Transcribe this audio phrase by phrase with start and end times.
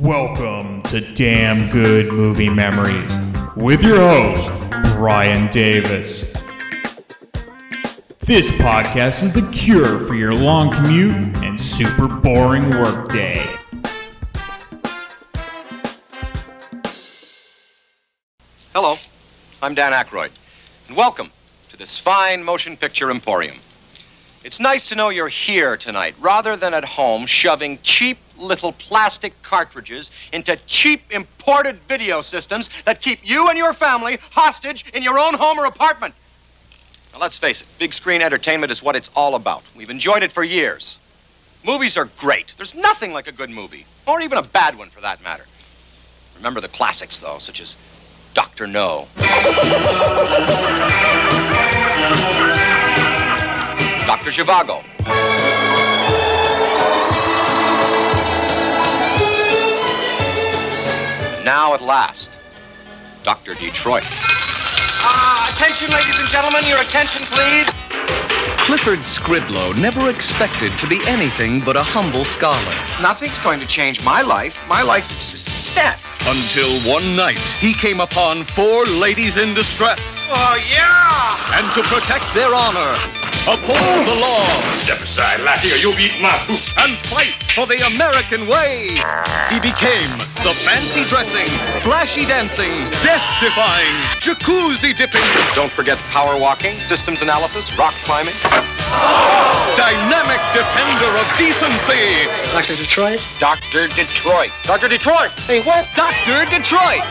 [0.00, 3.12] Welcome to Damn Good Movie Memories
[3.56, 4.48] with your host,
[4.94, 6.30] Brian Davis.
[8.20, 13.44] This podcast is the cure for your long commute and super boring workday.
[18.72, 18.98] Hello,
[19.60, 20.30] I'm Dan Aykroyd,
[20.86, 21.32] and welcome
[21.70, 23.58] to this fine motion picture emporium.
[24.44, 29.34] It's nice to know you're here tonight rather than at home shoving cheap little plastic
[29.42, 35.18] cartridges into cheap imported video systems that keep you and your family hostage in your
[35.18, 36.14] own home or apartment.
[37.12, 39.64] Now, let's face it, big screen entertainment is what it's all about.
[39.74, 40.98] We've enjoyed it for years.
[41.64, 42.52] Movies are great.
[42.56, 45.46] There's nothing like a good movie, or even a bad one for that matter.
[46.36, 47.76] Remember the classics, though, such as
[48.34, 48.68] Dr.
[48.68, 49.08] No.
[54.08, 54.30] Dr.
[54.30, 54.82] Zhivago.
[61.36, 62.30] And now, at last,
[63.22, 63.52] Dr.
[63.52, 64.04] Detroit.
[64.06, 67.68] Ah, attention, ladies and gentlemen, your attention, please.
[68.64, 72.74] Clifford Skridlow never expected to be anything but a humble scholar.
[73.02, 74.58] Nothing's going to change my life.
[74.70, 76.02] My life is set.
[76.26, 80.26] Until one night, he came upon four ladies in distress.
[80.30, 81.56] Oh, yeah!
[81.56, 82.92] And to protect their honor,
[83.48, 84.44] uphold the law,
[84.82, 86.60] Step aside, lackey, or you'll be eating my poop.
[86.78, 88.88] and fight for the American way.
[89.48, 90.10] He became
[90.44, 91.48] the fancy dressing,
[91.80, 95.24] flashy dancing, death defying, jacuzzi dipping,
[95.54, 98.34] Don't forget power walking, systems analysis, rock climbing.
[99.76, 102.76] dynamic defender of decency, Dr.
[102.76, 103.20] Detroit?
[103.40, 103.88] Dr.
[103.88, 104.50] Detroit.
[104.64, 104.88] Dr.
[104.88, 105.30] Detroit!
[105.48, 105.88] Hey, what?
[105.96, 106.07] Dr.
[106.46, 107.02] Detroit.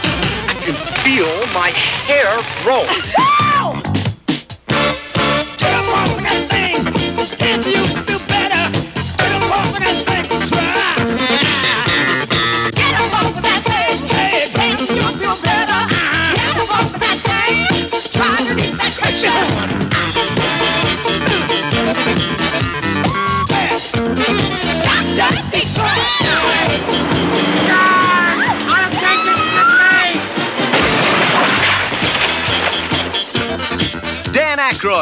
[0.49, 2.83] I can feel my hair grow.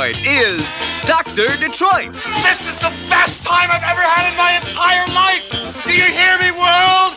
[0.06, 1.48] Dan Aykroyd is Dr.
[1.58, 2.14] Detroit.
[2.14, 5.84] This is the best time I've ever had in my entire life!
[5.84, 7.14] Do you hear me, world?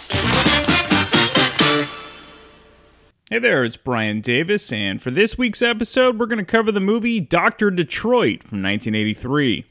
[3.31, 6.81] Hey there, it's Brian Davis, and for this week's episode, we're going to cover the
[6.81, 7.71] movie Dr.
[7.71, 9.67] Detroit from 1983.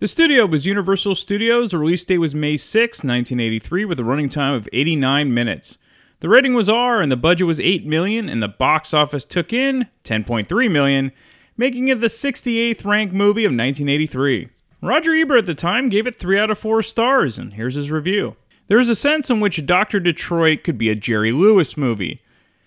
[0.00, 1.70] The studio was Universal Studios.
[1.70, 5.78] The release date was May 6, 1983, with a running time of 89 minutes.
[6.20, 9.54] The rating was R, and the budget was 8 million, and the box office took
[9.54, 11.12] in 10.3 million,
[11.60, 14.48] making it the 68th ranked movie of 1983.
[14.80, 17.90] Roger Ebert at the time gave it 3 out of 4 stars, and here's his
[17.90, 18.34] review.
[18.68, 20.00] There is a sense in which Dr.
[20.00, 22.22] Detroit could be a Jerry Lewis movie.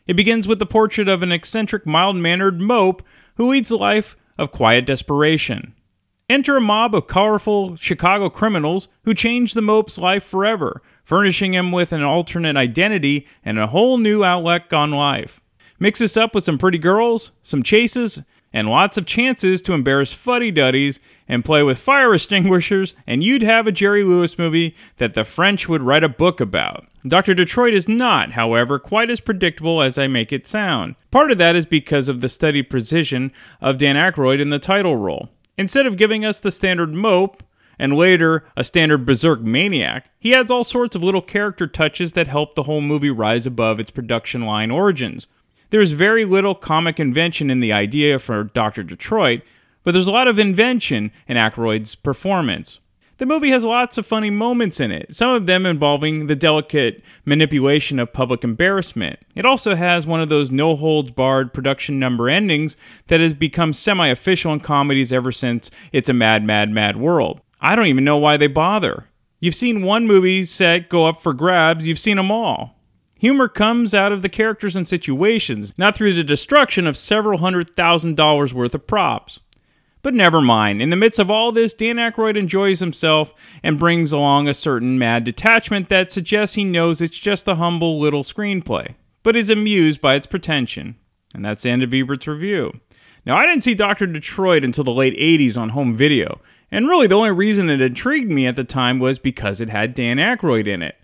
[0.06, 3.02] It begins with the portrait of an eccentric, mild mannered mope
[3.36, 5.74] who leads a life of quiet desperation.
[6.30, 11.72] Enter a mob of colorful Chicago criminals who change the mope's life forever, furnishing him
[11.72, 15.42] with an alternate identity and a whole new outlook on life.
[15.80, 18.22] Mix this up with some pretty girls, some chases,
[18.54, 23.42] and lots of chances to embarrass fuddy duddies and play with fire extinguishers, and you'd
[23.42, 26.86] have a Jerry Lewis movie that the French would write a book about.
[27.06, 27.34] Dr.
[27.34, 30.96] Detroit is not, however, quite as predictable as I make it sound.
[31.12, 34.96] Part of that is because of the studied precision of Dan Aykroyd in the title
[34.96, 35.30] role.
[35.58, 37.44] Instead of giving us the standard mope,
[37.80, 42.28] and later a standard berserk maniac, he adds all sorts of little character touches that
[42.28, 45.28] help the whole movie rise above its production line origins.
[45.74, 48.84] There's very little comic invention in the idea for Dr.
[48.84, 49.42] Detroit,
[49.84, 52.78] but there's a lot of invention in Aykroyd's performance.
[53.18, 57.02] The movie has lots of funny moments in it, some of them involving the delicate
[57.26, 59.18] manipulation of public embarrassment.
[59.34, 63.74] It also has one of those no holds barred production number endings that has become
[63.74, 67.42] semi official in comedies ever since It's a Mad, Mad, Mad World.
[67.60, 69.08] I don't even know why they bother.
[69.40, 72.76] You've seen one movie set go up for grabs, you've seen them all.
[73.24, 77.74] Humor comes out of the characters and situations, not through the destruction of several hundred
[77.74, 79.40] thousand dollars worth of props.
[80.02, 80.82] But never mind.
[80.82, 83.34] In the midst of all this, Dan Aykroyd enjoys himself
[83.64, 87.98] and brings along a certain mad detachment that suggests he knows it's just a humble
[87.98, 90.98] little screenplay, but is amused by its pretension.
[91.34, 92.74] And that's the end of Ebert's review.
[93.26, 94.06] Now, I didn't see Dr.
[94.06, 98.34] Detroit until the late 80s on home video, and really the only reason it intrigued
[98.34, 100.98] me at the time was because it had Dan Aykroyd in it.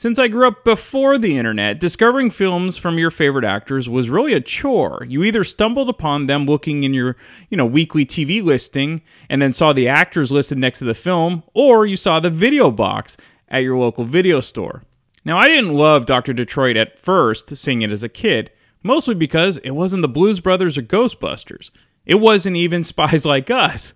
[0.00, 4.32] Since I grew up before the internet, discovering films from your favorite actors was really
[4.32, 5.04] a chore.
[5.08, 7.16] You either stumbled upon them looking in your,
[7.50, 11.42] you know, weekly TV listing and then saw the actors listed next to the film,
[11.52, 13.16] or you saw the video box
[13.48, 14.84] at your local video store.
[15.24, 16.32] Now, I didn't love Dr.
[16.32, 18.52] Detroit at first, seeing it as a kid,
[18.84, 21.70] mostly because it wasn't the Blues Brothers or Ghostbusters.
[22.06, 23.94] It wasn't even Spies Like Us.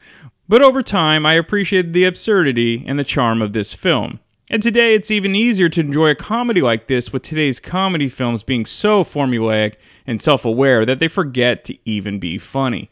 [0.49, 4.19] But over time, I appreciated the absurdity and the charm of this film.
[4.53, 8.43] And today, it's even easier to enjoy a comedy like this with today's comedy films
[8.43, 9.77] being so formulaic
[10.07, 12.91] and self aware that they forget to even be funny.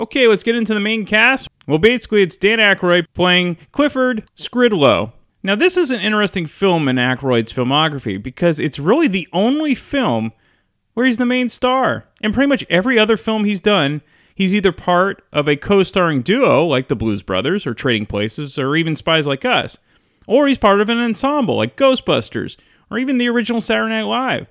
[0.00, 1.46] Okay, let's get into the main cast.
[1.66, 5.12] Well, basically, it's Dan Aykroyd playing Clifford Skridlow.
[5.42, 10.32] Now, this is an interesting film in Aykroyd's filmography because it's really the only film
[10.94, 12.06] where he's the main star.
[12.22, 14.00] In pretty much every other film he's done,
[14.34, 18.58] he's either part of a co starring duo like the Blues Brothers or Trading Places
[18.58, 19.76] or even Spies Like Us,
[20.28, 22.56] or he's part of an ensemble like Ghostbusters
[22.90, 24.46] or even the original Saturday Night Live.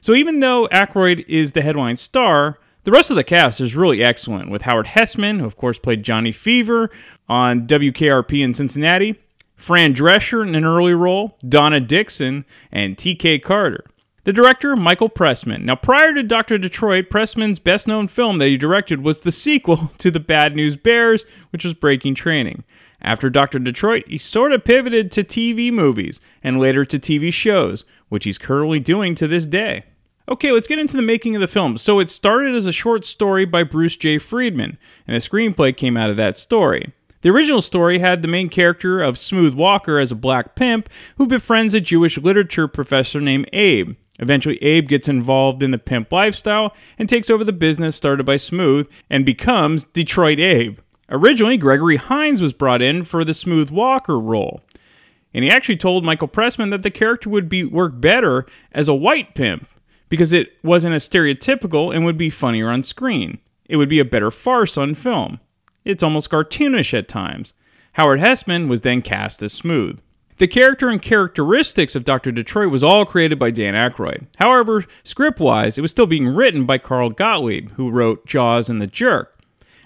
[0.00, 4.02] So even though Aykroyd is the headline star, the rest of the cast is really
[4.02, 6.88] excellent, with Howard Hesseman, who of course played Johnny Fever
[7.28, 9.20] on WKRP in Cincinnati,
[9.56, 13.40] Fran Drescher in an early role, Donna Dixon, and T.K.
[13.40, 13.84] Carter.
[14.22, 15.64] The director, Michael Pressman.
[15.64, 16.58] Now, prior to Dr.
[16.58, 20.76] Detroit, Pressman's best known film that he directed was the sequel to The Bad News
[20.76, 22.62] Bears, which was Breaking Training.
[23.00, 23.58] After Dr.
[23.58, 28.38] Detroit, he sort of pivoted to TV movies and later to TV shows, which he's
[28.38, 29.84] currently doing to this day.
[30.28, 31.78] Okay, let's get into the making of the film.
[31.78, 34.18] So, it started as a short story by Bruce J.
[34.18, 36.92] Friedman, and a screenplay came out of that story.
[37.22, 41.26] The original story had the main character of Smooth Walker as a black pimp who
[41.26, 43.96] befriends a Jewish literature professor named Abe.
[44.20, 48.36] Eventually, Abe gets involved in the pimp lifestyle and takes over the business started by
[48.36, 50.78] Smooth and becomes Detroit Abe.
[51.10, 54.62] Originally, Gregory Hines was brought in for the Smooth Walker role.
[55.32, 58.94] And he actually told Michael Pressman that the character would be work better as a
[58.94, 59.66] white pimp
[60.08, 63.38] because it wasn't as stereotypical and would be funnier on screen.
[63.68, 65.40] It would be a better farce on film.
[65.84, 67.52] It's almost cartoonish at times.
[67.92, 70.00] Howard Hesseman was then cast as Smooth.
[70.38, 72.30] The character and characteristics of Dr.
[72.30, 74.26] Detroit was all created by Dan Aykroyd.
[74.36, 78.80] However, script wise, it was still being written by Carl Gottlieb, who wrote Jaws and
[78.80, 79.37] The Jerk,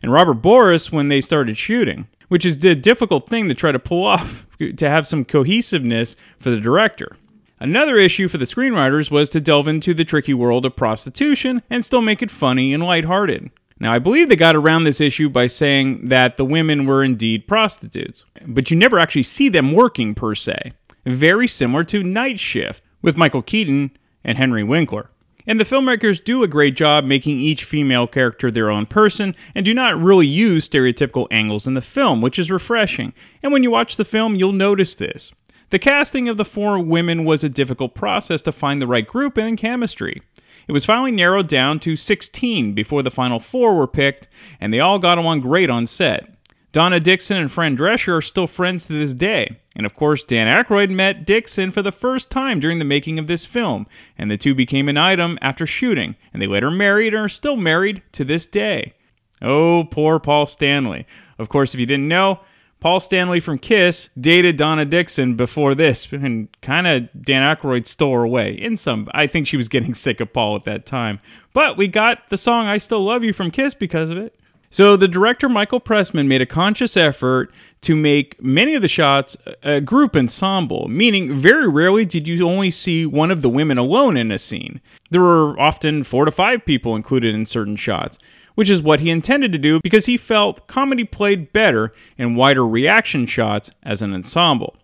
[0.02, 3.78] and Robert Boris when they started shooting, which is a difficult thing to try to
[3.78, 4.46] pull off
[4.76, 7.16] to have some cohesiveness for the director.
[7.60, 11.84] Another issue for the screenwriters was to delve into the tricky world of prostitution and
[11.84, 13.52] still make it funny and lighthearted.
[13.78, 17.46] Now, I believe they got around this issue by saying that the women were indeed
[17.46, 20.72] prostitutes, but you never actually see them working per se.
[21.06, 23.92] Very similar to Night Shift with Michael Keaton
[24.24, 25.10] and Henry Winkler.
[25.46, 29.64] And the filmmakers do a great job making each female character their own person and
[29.64, 33.12] do not really use stereotypical angles in the film, which is refreshing.
[33.42, 35.32] And when you watch the film, you'll notice this.
[35.70, 39.36] The casting of the four women was a difficult process to find the right group
[39.38, 40.22] and chemistry.
[40.68, 44.28] It was finally narrowed down to 16 before the final four were picked,
[44.60, 46.31] and they all got along great on set.
[46.72, 49.58] Donna Dixon and Fran Drescher are still friends to this day.
[49.76, 53.26] And of course, Dan Aykroyd met Dixon for the first time during the making of
[53.26, 53.86] this film,
[54.16, 57.56] and the two became an item after shooting, and they later married and are still
[57.56, 58.94] married to this day.
[59.42, 61.06] Oh, poor Paul Stanley.
[61.38, 62.40] Of course, if you didn't know,
[62.80, 68.14] Paul Stanley from Kiss dated Donna Dixon before this, and kind of Dan Aykroyd stole
[68.14, 68.52] her away.
[68.52, 71.20] In some, I think she was getting sick of Paul at that time.
[71.52, 74.34] But we got the song "I Still Love You" from Kiss because of it.
[74.72, 77.52] So the director Michael Pressman made a conscious effort
[77.82, 82.70] to make many of the shots a group ensemble, meaning very rarely did you only
[82.70, 84.80] see one of the women alone in a scene.
[85.10, 88.18] There were often four to five people included in certain shots,
[88.54, 92.66] which is what he intended to do because he felt comedy played better in wider
[92.66, 94.74] reaction shots as an ensemble.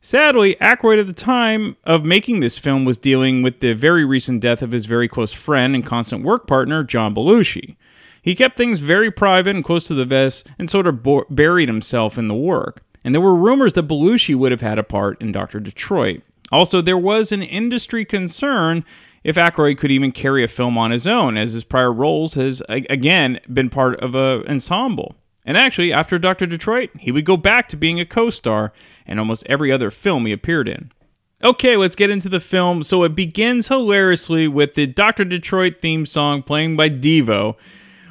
[0.00, 4.40] Sadly, Aykroyd at the time of making this film was dealing with the very recent
[4.40, 7.76] death of his very close friend and constant work partner, John Belushi.
[8.22, 11.68] He kept things very private and close to the vest and sort of bo- buried
[11.68, 12.82] himself in the work.
[13.02, 15.60] And there were rumors that Belushi would have had a part in Dr.
[15.60, 16.22] Detroit.
[16.52, 18.84] Also, there was an industry concern
[19.22, 22.62] if Aykroyd could even carry a film on his own, as his prior roles has,
[22.68, 25.14] again, been part of an ensemble.
[25.44, 26.46] And actually, after Dr.
[26.46, 28.72] Detroit, he would go back to being a co star
[29.06, 30.92] in almost every other film he appeared in.
[31.42, 32.82] Okay, let's get into the film.
[32.82, 35.24] So it begins hilariously with the Dr.
[35.24, 37.56] Detroit theme song playing by Devo,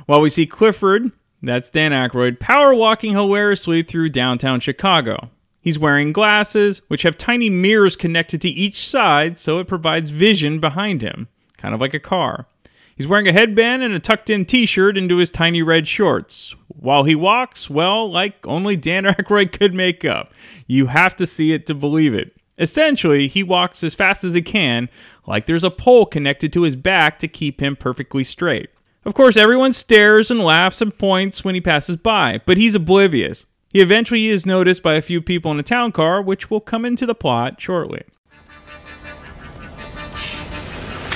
[0.10, 5.30] while we see Clifford, that's Dan Aykroyd, power walking hilariously through downtown Chicago.
[5.62, 10.60] He's wearing glasses, which have tiny mirrors connected to each side so it provides vision
[10.60, 12.48] behind him, kind of like a car.
[12.96, 16.56] He's wearing a headband and a tucked in t shirt into his tiny red shorts.
[16.70, 20.34] While he walks, well, like only Dan Aykroyd could make up.
[20.66, 22.36] You have to see it to believe it.
[22.58, 24.90] Essentially, he walks as fast as he can,
[25.28, 28.72] like there's a pole connected to his back to keep him perfectly straight.
[29.06, 33.46] Of course, everyone stares and laughs and points when he passes by, but he's oblivious.
[33.72, 36.84] He eventually is noticed by a few people in a town car, which will come
[36.86, 38.04] into the plot shortly.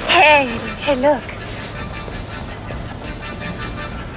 [0.07, 0.45] Hey,
[0.81, 1.23] hey, look.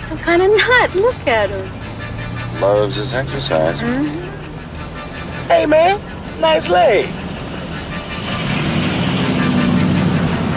[0.07, 0.95] Some kind of nut.
[0.95, 2.61] Look at him.
[2.61, 3.77] Loves his exercise.
[3.77, 5.49] Mm-hmm.
[5.49, 6.01] Hey, man.
[6.41, 7.07] Nice leg.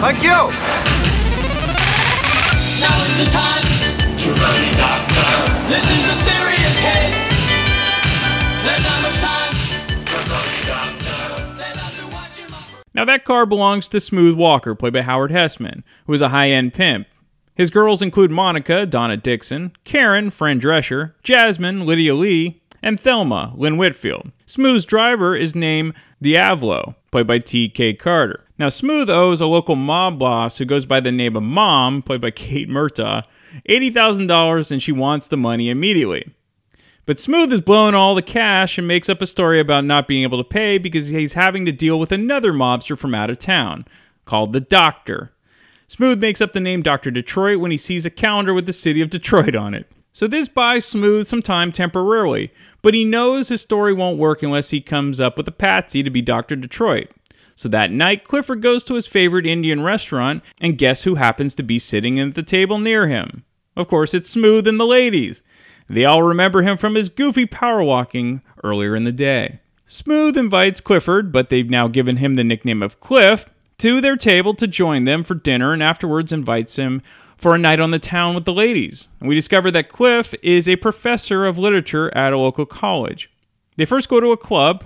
[0.00, 0.89] Thank you.
[3.20, 4.28] The time to.
[5.68, 7.20] This is a serious case.
[12.94, 16.48] Now, that car belongs to Smooth Walker, played by Howard Hesseman, who is a high
[16.50, 17.08] end pimp.
[17.54, 23.76] His girls include Monica, Donna Dixon, Karen, Fran Drescher, Jasmine, Lydia Lei, and Thelma, Lynn
[23.76, 24.32] Whitfield.
[24.46, 27.94] Smooth's driver is named Diavolo, played by T.K.
[27.94, 28.46] Carter.
[28.60, 32.20] Now, Smooth owes a local mob boss who goes by the name of Mom, played
[32.20, 33.24] by Kate Murtagh,
[33.66, 36.34] $80,000 and she wants the money immediately.
[37.06, 40.24] But Smooth is blowing all the cash and makes up a story about not being
[40.24, 43.86] able to pay because he's having to deal with another mobster from out of town
[44.26, 45.32] called the Doctor.
[45.88, 47.10] Smooth makes up the name Dr.
[47.10, 49.90] Detroit when he sees a calendar with the city of Detroit on it.
[50.12, 52.52] So this buys Smooth some time temporarily,
[52.82, 56.10] but he knows his story won't work unless he comes up with a patsy to
[56.10, 56.56] be Dr.
[56.56, 57.08] Detroit.
[57.60, 61.62] So that night, Clifford goes to his favorite Indian restaurant, and guess who happens to
[61.62, 63.44] be sitting at the table near him?
[63.76, 65.42] Of course, it's Smooth and the ladies.
[65.86, 69.60] They all remember him from his goofy power walking earlier in the day.
[69.86, 73.44] Smooth invites Clifford, but they've now given him the nickname of Cliff,
[73.76, 77.02] to their table to join them for dinner and afterwards invites him
[77.36, 79.06] for a night on the town with the ladies.
[79.20, 83.30] And we discover that Cliff is a professor of literature at a local college.
[83.76, 84.84] They first go to a club,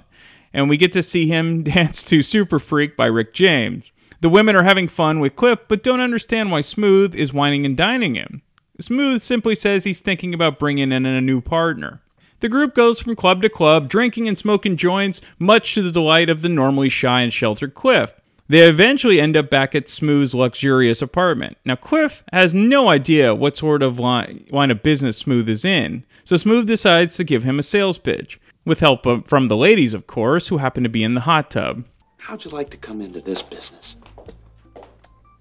[0.54, 3.90] and we get to see him dance to Super Freak by Rick James.
[4.20, 7.76] The women are having fun with Cliff, but don't understand why Smooth is whining and
[7.76, 8.40] dining him.
[8.80, 12.00] Smooth simply says he's thinking about bringing in a new partner.
[12.40, 16.28] The group goes from club to club, drinking and smoking joints, much to the delight
[16.28, 18.14] of the normally shy and sheltered Cliff.
[18.48, 21.56] They eventually end up back at Smooth's luxurious apartment.
[21.64, 26.04] Now, Cliff has no idea what sort of line, line of business Smooth is in,
[26.24, 30.06] so Smooth decides to give him a sales pitch, with help from the ladies, of
[30.06, 31.84] course, who happen to be in the hot tub.
[32.18, 33.96] How'd you like to come into this business?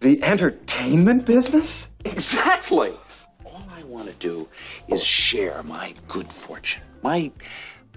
[0.01, 1.88] The entertainment business?
[2.03, 2.92] Exactly.
[3.46, 4.50] All I want to do
[4.89, 7.32] is share my good fortune, my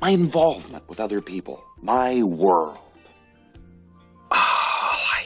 [0.00, 2.78] my involvement with other people, my world.
[4.30, 5.24] I,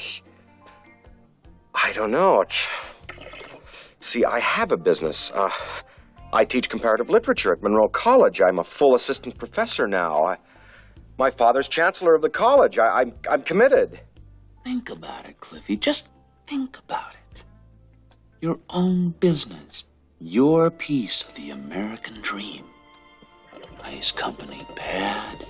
[1.75, 2.45] I don't know.
[3.99, 5.31] See, I have a business.
[5.35, 5.51] Uh,
[6.33, 8.41] I teach comparative literature at Monroe College.
[8.41, 10.25] I'm a full assistant professor now.
[10.25, 10.39] I,
[11.19, 12.79] my father's chancellor of the college.
[12.79, 14.01] I, I'm, I'm committed.
[14.65, 15.77] Think about it, Cliffy.
[15.77, 16.09] Just
[16.47, 17.43] think about it.
[18.41, 19.85] Your own business,
[20.21, 22.65] your piece of the American dream.
[23.83, 25.47] Nice company, pad.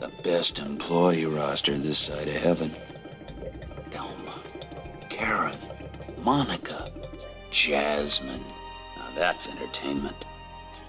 [0.00, 2.74] The best employee roster this side of heaven.
[3.90, 4.34] Thelma,
[5.08, 5.58] Karen,
[6.18, 6.92] Monica,
[7.50, 8.44] Jasmine.
[9.08, 10.24] Now that's entertainment.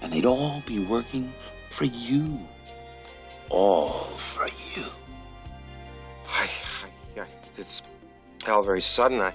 [0.02, 1.32] And they'd all be working
[1.70, 2.38] for you.
[3.48, 4.84] All for you.
[6.28, 6.48] I,
[7.16, 7.82] I, I it's
[8.46, 9.20] all very sudden.
[9.20, 9.34] I,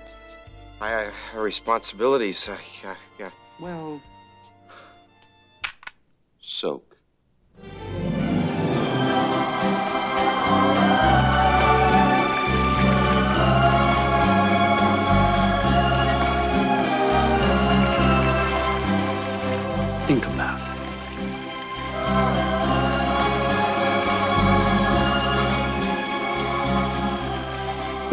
[0.81, 2.47] I have responsibilities.
[2.49, 3.29] I, I, yeah.
[3.59, 4.01] Well,
[6.41, 6.97] soak.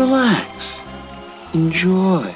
[0.02, 0.82] Relax.
[1.54, 2.34] Enjoy.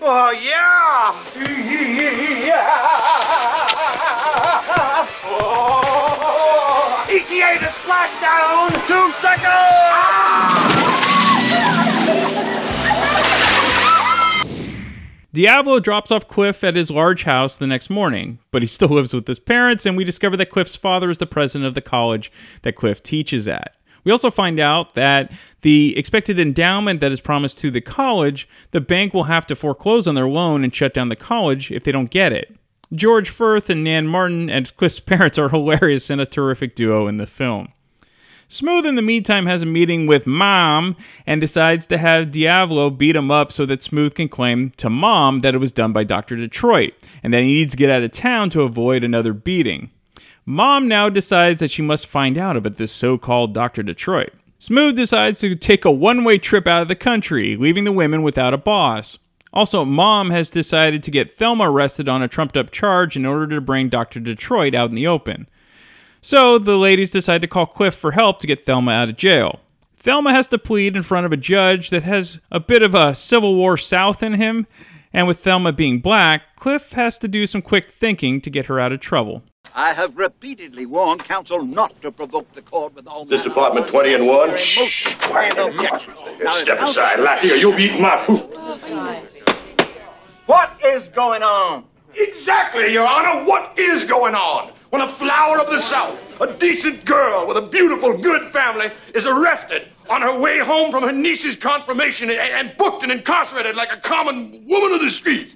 [0.00, 1.10] Oh, yeah!
[5.24, 8.70] Oh, ETA to splashdown!
[8.86, 9.50] Two seconds!
[15.32, 19.12] Diablo drops off Cliff at his large house the next morning, but he still lives
[19.12, 22.30] with his parents, and we discover that Cliff's father is the president of the college
[22.62, 23.74] that Cliff teaches at.
[24.04, 25.30] We also find out that
[25.62, 30.08] the expected endowment that is promised to the college, the bank will have to foreclose
[30.08, 32.56] on their loan and shut down the college if they don't get it.
[32.92, 37.18] George Furth and Nan Martin and Cliff's parents are hilarious and a terrific duo in
[37.18, 37.68] the film.
[38.52, 43.14] Smooth, in the meantime, has a meeting with Mom and decides to have Diavolo beat
[43.14, 46.34] him up so that Smooth can claim to Mom that it was done by Dr.
[46.34, 49.92] Detroit and that he needs to get out of town to avoid another beating.
[50.46, 53.82] Mom now decides that she must find out about this so called Dr.
[53.82, 54.32] Detroit.
[54.58, 58.22] Smooth decides to take a one way trip out of the country, leaving the women
[58.22, 59.18] without a boss.
[59.52, 63.46] Also, Mom has decided to get Thelma arrested on a trumped up charge in order
[63.48, 64.20] to bring Dr.
[64.20, 65.48] Detroit out in the open.
[66.20, 69.60] So the ladies decide to call Cliff for help to get Thelma out of jail.
[69.96, 73.14] Thelma has to plead in front of a judge that has a bit of a
[73.14, 74.66] Civil War South in him,
[75.12, 78.78] and with Thelma being black, Cliff has to do some quick thinking to get her
[78.78, 79.42] out of trouble.
[79.74, 83.92] I have repeatedly warned counsel not to provoke the court with all This department of
[83.92, 84.48] 20 and 1.
[84.50, 86.18] emotion and objections.
[86.42, 87.44] Now, Step aside, counsel- laugh.
[87.44, 88.48] You'll be eating my food.
[90.46, 91.84] What is going on?
[92.16, 93.44] Exactly, Your Honor.
[93.44, 94.72] What is going on?
[94.90, 99.24] When a flower of the South, a decent girl with a beautiful, good family, is
[99.26, 103.90] arrested on her way home from her niece's confirmation and, and booked and incarcerated like
[103.92, 105.54] a common woman of the streets.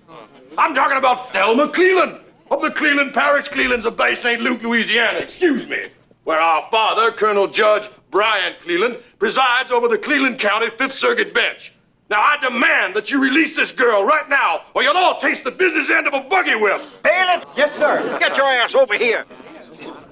[0.56, 2.18] I'm talking about Thelma Cleland
[2.50, 4.40] of the Cleland Parish, Cleland's of Bay St.
[4.40, 5.18] Luke, Louisiana.
[5.18, 5.88] Excuse me.
[6.24, 11.72] Where our father, Colonel Judge Brian Cleland, presides over the Cleland County Fifth Circuit bench.
[12.10, 15.50] Now, I demand that you release this girl right now, or you'll all taste the
[15.50, 16.80] business end of a buggy whip.
[17.02, 17.44] Bailiff!
[17.56, 18.18] Yes, sir.
[18.20, 19.24] Get your ass over here.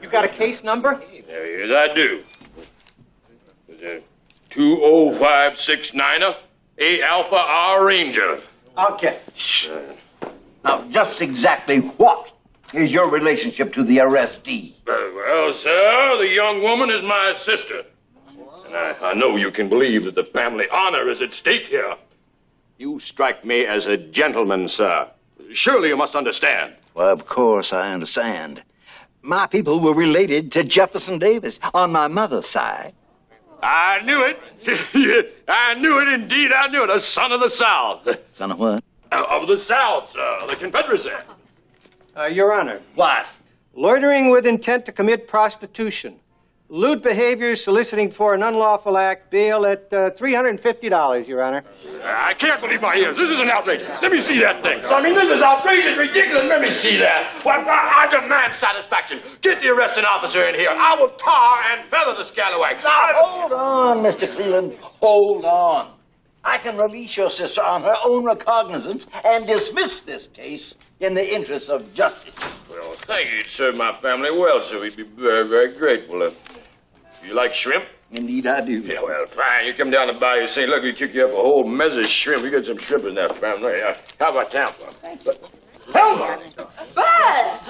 [0.01, 1.03] You got a case number?
[1.13, 2.23] Yes, I do.
[3.69, 4.03] It's a
[4.55, 6.35] 20569er,
[6.79, 8.41] A Alpha R Ranger.
[8.91, 9.21] Okay.
[9.71, 9.95] Uh,
[10.65, 12.33] Now, just exactly what
[12.73, 14.75] is your relationship to the arrestee?
[14.87, 17.83] Well, sir, the young woman is my sister.
[18.67, 21.95] And I, I know you can believe that the family honor is at stake here.
[22.79, 25.09] You strike me as a gentleman, sir.
[25.53, 26.75] Surely you must understand.
[26.95, 28.63] Well, of course, I understand.
[29.23, 32.95] My people were related to Jefferson Davis on my mother's side.
[33.63, 35.33] I knew it.
[35.49, 36.53] I knew it indeed.
[36.53, 36.91] I knew it.
[36.91, 38.09] A son of the South.
[38.33, 38.83] Son of what?
[39.13, 40.39] Uh, Of the South, sir.
[40.49, 41.11] The Confederacy.
[42.17, 43.27] Uh, Your Honor, What?
[43.75, 46.19] loitering with intent to commit prostitution.
[46.69, 51.63] Lewd behavior soliciting for an unlawful act, bail at uh, $350, Your Honor.
[52.03, 53.15] I can't believe my ears.
[53.17, 53.83] This is an outrage.
[54.01, 54.83] Let me see that thing.
[54.87, 56.45] I mean, this is outrageous, ridiculous.
[56.45, 57.43] Let me see that.
[57.45, 59.21] Well, I, I demand satisfaction.
[59.43, 60.71] Get the arresting officer in here.
[60.71, 62.83] I will tar and feather the scalawag.
[62.83, 64.27] Now, hold on, Mr.
[64.27, 64.75] Freeland.
[64.81, 65.93] Hold on.
[66.45, 71.35] I can release your sister on her own recognizance and dismiss this case in the
[71.35, 72.35] interests of justice.
[72.69, 73.39] Well, thank you.
[73.39, 76.23] It served my family well, so we'd be very, very grateful.
[76.23, 76.31] Uh,
[77.25, 77.85] you like shrimp?
[78.11, 78.81] Indeed, I do.
[78.81, 79.67] Yeah, well, fine.
[79.67, 80.69] You come down to Bayou St.
[80.69, 82.43] Look, we kick you up a whole mess of shrimp.
[82.43, 83.81] We got some shrimp in that family.
[83.81, 84.93] Uh, how about Tampa?
[85.91, 86.41] Thelma!
[86.95, 87.61] Bud!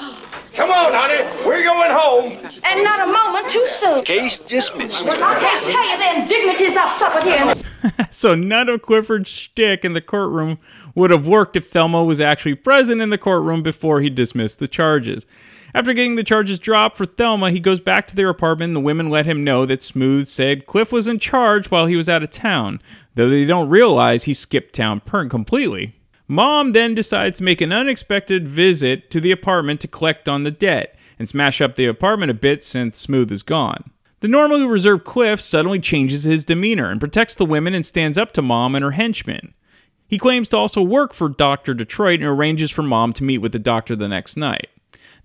[0.54, 1.24] Come on, honey.
[1.46, 2.32] We're going home.
[2.64, 4.04] And not a moment too soon.
[4.04, 5.04] Case dismissed.
[5.04, 7.48] I can't tell you the indignities I've suffered here in
[7.96, 10.58] the So none of Clifford's shtick in the courtroom
[10.94, 14.68] would have worked if Thelma was actually present in the courtroom before he dismissed the
[14.68, 15.24] charges.
[15.74, 18.80] After getting the charges dropped for Thelma, he goes back to their apartment and the
[18.80, 22.22] women let him know that Smooth said Cliff was in charge while he was out
[22.22, 22.82] of town,
[23.14, 25.94] though they don't realize he skipped town per- completely.
[26.32, 30.50] Mom then decides to make an unexpected visit to the apartment to collect on the
[30.50, 33.90] debt and smash up the apartment a bit since Smooth is gone.
[34.20, 38.32] The normally reserved Cliff suddenly changes his demeanor and protects the women and stands up
[38.32, 39.52] to Mom and her henchmen.
[40.06, 41.74] He claims to also work for Dr.
[41.74, 44.70] Detroit and arranges for Mom to meet with the doctor the next night.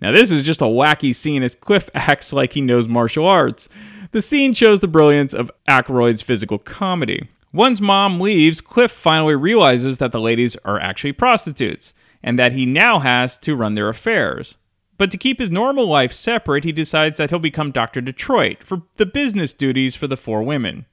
[0.01, 3.69] Now, this is just a wacky scene as Cliff acts like he knows martial arts.
[4.11, 7.29] The scene shows the brilliance of Aykroyd's physical comedy.
[7.57, 11.91] Once Mom leaves, Cliff finally realizes that the ladies are actually prostitutes
[12.21, 14.57] and that he now has to run their affairs.
[14.99, 17.99] But to keep his normal life separate, he decides that he'll become Dr.
[17.99, 20.85] Detroit for the business duties for the four women.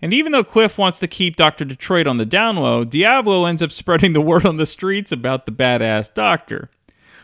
[0.00, 1.64] And even though Cliff wants to keep Dr.
[1.64, 5.44] Detroit on the down low, Diablo ends up spreading the word on the streets about
[5.44, 6.70] the badass doctor.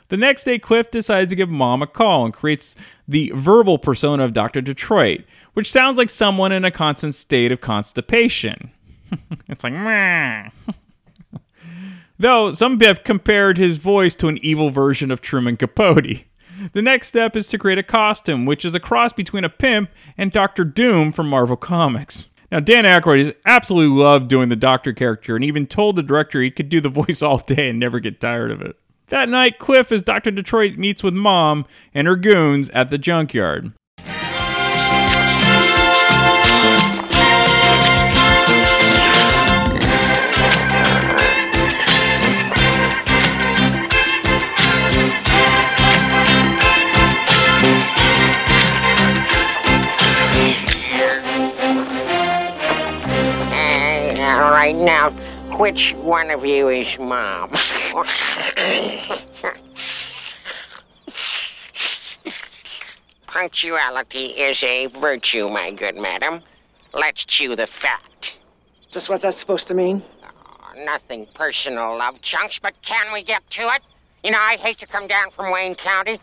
[0.08, 2.76] The next day, Cliff decides to give Mom a call and creates
[3.08, 4.60] the verbal persona of Dr.
[4.60, 8.70] Detroit, which sounds like someone in a constant state of constipation.
[9.48, 10.50] it's like, meh.
[12.18, 16.24] Though some have compared his voice to an evil version of Truman Capote.
[16.72, 19.90] The next step is to create a costume, which is a cross between a pimp
[20.16, 22.28] and Doctor Doom from Marvel Comics.
[22.50, 26.40] Now, Dan Aykroyd has absolutely loved doing the Doctor character and even told the director
[26.40, 28.76] he could do the voice all day and never get tired of it.
[29.08, 30.32] That night, Cliff, as Dr.
[30.32, 31.64] Detroit, meets with Mom
[31.94, 33.72] and her goons at the junkyard.
[54.66, 55.10] Right, now,
[55.58, 57.50] which one of you is mom?
[63.26, 66.42] Punctuality is a virtue, my good madam.
[66.92, 68.34] Let's chew the fat.
[68.90, 70.02] Just what's that supposed to mean?
[70.22, 73.82] Oh, nothing personal, love chunks, but can we get to it?
[74.24, 76.18] You know, I hate to come down from Wayne County.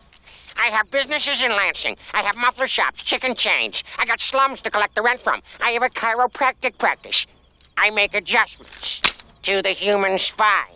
[0.58, 1.98] I have businesses in Lansing.
[2.13, 3.84] I have muffler shops, chicken chains.
[3.98, 5.41] I got slums to collect the rent from.
[5.60, 7.26] I have a chiropractic practice.
[7.78, 9.12] I make adjustments
[9.44, 10.76] to the human spine.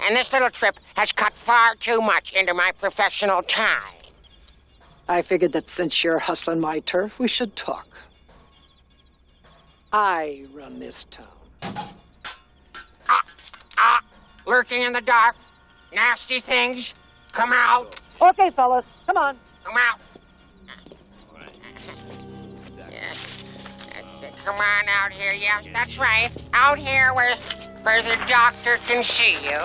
[0.00, 3.82] And this little trip has cut far too much into my professional time.
[5.08, 7.86] I figured that since you're hustling my turf, we should talk.
[9.92, 11.26] I run this town.
[13.08, 13.22] Ah,
[13.78, 14.00] ah,
[14.46, 15.36] lurking in the dark,
[15.94, 16.92] nasty things.
[17.32, 18.00] Come out.
[18.20, 19.38] Okay, fellas, come on.
[19.62, 20.00] Come out.
[24.46, 26.30] Come on out here, yeah, that's right.
[26.52, 27.34] Out here where,
[27.82, 29.58] where the doctor can see you.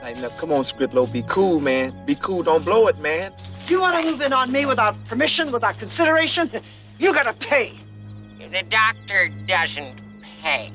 [0.00, 1.12] Hey, now, come on, Skridlow.
[1.12, 1.94] Be cool, man.
[2.06, 2.42] Be cool.
[2.42, 3.34] Don't blow it, man.
[3.68, 6.50] You want to move in on me without permission, without consideration?
[6.98, 7.78] You gotta pay.
[8.38, 10.00] The doctor doesn't
[10.40, 10.72] pay.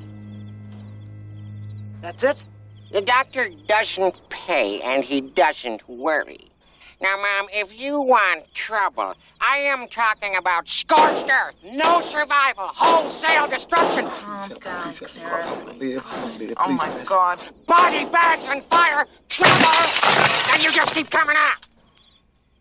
[2.03, 2.43] That's it?
[2.91, 6.51] The doctor doesn't pay and he doesn't worry.
[6.99, 13.47] Now, Mom, if you want trouble, I am talking about scorched earth, no survival, wholesale
[13.47, 14.07] destruction.
[14.09, 14.81] Please help me.
[14.81, 15.21] Please help me.
[15.23, 16.05] I want to live.
[16.09, 16.57] I want to live.
[16.57, 17.03] Oh my.
[17.07, 17.39] God.
[17.67, 21.67] Body bags and fire, trouble, and you just keep coming out.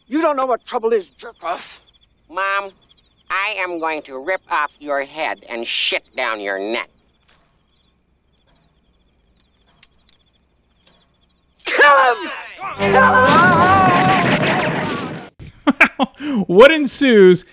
[0.07, 1.81] You don't know what trouble is, jerk off.
[2.29, 2.73] Mom,
[3.31, 6.91] I am going to rip off your head and shit down your neck.
[11.65, 12.31] Kill him!
[12.79, 14.16] Kill him!
[16.47, 17.45] what ensues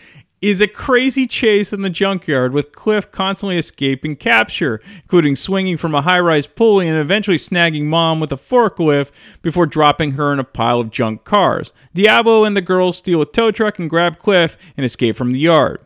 [0.43, 5.95] is a crazy chase in the junkyard with Cliff constantly escaping capture, including swinging from
[5.95, 10.39] a high rise pulley and eventually snagging Mom with a forklift before dropping her in
[10.39, 11.71] a pile of junk cars.
[11.93, 15.39] Diablo and the girls steal a tow truck and grab Cliff and escape from the
[15.39, 15.79] yard.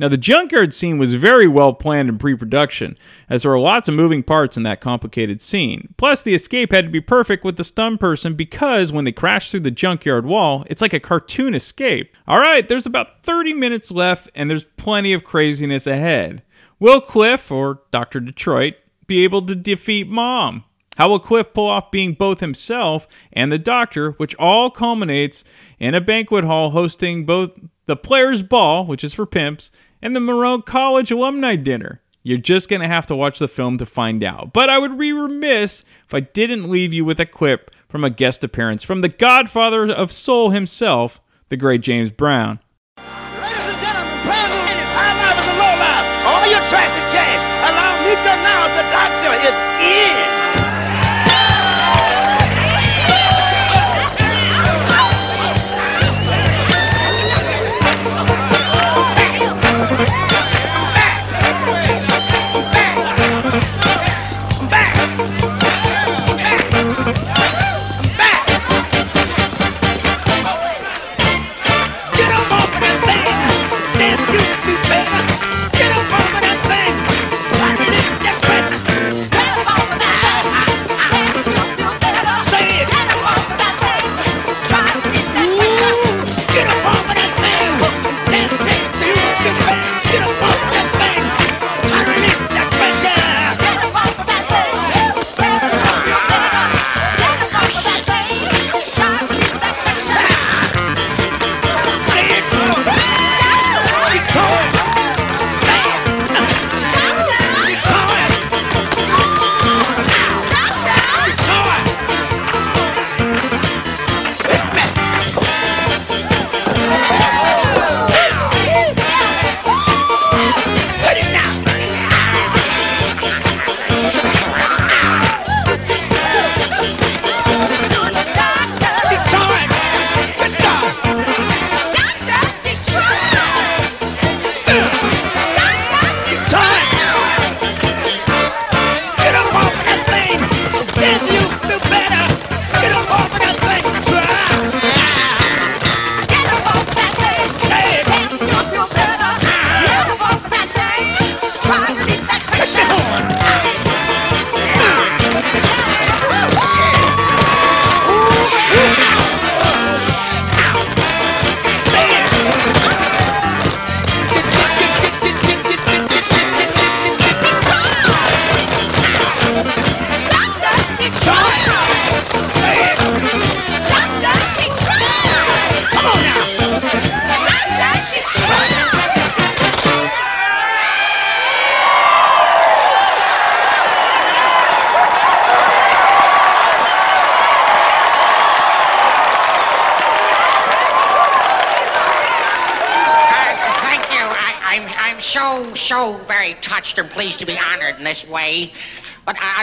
[0.00, 2.96] Now, the junkyard scene was very well planned in pre production,
[3.28, 5.92] as there were lots of moving parts in that complicated scene.
[5.98, 9.50] Plus, the escape had to be perfect with the stun person because when they crash
[9.50, 12.16] through the junkyard wall, it's like a cartoon escape.
[12.26, 16.42] Alright, there's about 30 minutes left, and there's plenty of craziness ahead.
[16.78, 18.20] Will Cliff, or Dr.
[18.20, 20.64] Detroit, be able to defeat Mom?
[20.96, 25.44] How will Cliff pull off being both himself and the Doctor, which all culminates
[25.78, 27.50] in a banquet hall hosting both
[27.84, 29.70] the Players' Ball, which is for pimps,
[30.02, 32.00] and the Monroe College Alumni Dinner?
[32.22, 34.52] You're just going to have to watch the film to find out.
[34.52, 38.10] But I would be remiss if I didn't leave you with a quip from a
[38.10, 42.60] guest appearance from the godfather of soul himself, the great James Brown.
[46.20, 47.42] All your traffic jams.
[47.64, 48.79] Allow me to announce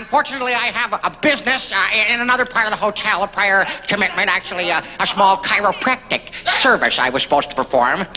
[0.08, 4.30] unfortunately, I have a, business uh, in another part of the hotel, a prior commitment,
[4.30, 8.08] actually, uh, a small chiropractic service I was supposed to perform.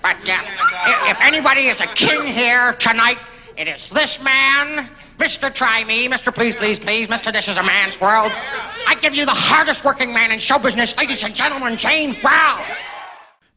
[0.00, 0.40] But uh,
[0.86, 3.20] if, if anybody is a king here tonight,
[3.58, 5.54] it is this man, Mr.
[5.54, 6.34] Try Me, Mr.
[6.34, 7.30] Please, Please, Please, Mr.
[7.30, 8.32] This is a Man's World.
[8.86, 12.64] I give you the hardest working man in show business, ladies and gentlemen, James Brown.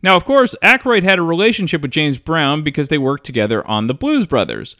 [0.01, 3.87] Now, of course, Aykroyd had a relationship with James Brown because they worked together on
[3.87, 4.75] The Blues Brothers.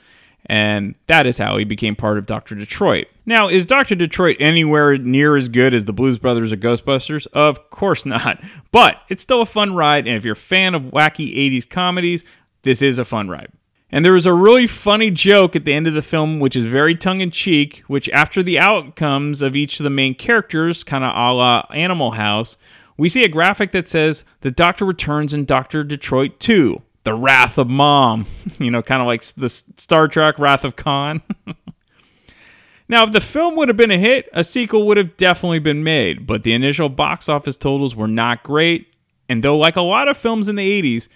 [0.48, 2.56] And that is how he became part of Dr.
[2.56, 3.08] Detroit.
[3.26, 3.96] Now, is Dr.
[3.96, 7.28] Detroit anywhere near as good as the Blues Brothers or Ghostbusters?
[7.28, 8.44] Of course not.
[8.72, 12.26] But it's still a fun ride, and if you're a fan of wacky 80s comedies,
[12.64, 13.52] this is a fun ride.
[13.94, 16.66] And there was a really funny joke at the end of the film, which is
[16.66, 21.04] very tongue in cheek, which after the outcomes of each of the main characters, kind
[21.04, 22.58] of a la Animal House,
[22.98, 27.58] we see a graphic that says the Doctor returns in Doctor Detroit 2, The Wrath
[27.58, 28.26] of Mom.
[28.60, 31.22] you know, kind of like the Star Trek Wrath of Khan.
[32.88, 35.84] now, if the film would have been a hit, a sequel would have definitely been
[35.84, 38.88] made, but the initial box office totals were not great.
[39.30, 41.08] And though, like a lot of films in the 80s,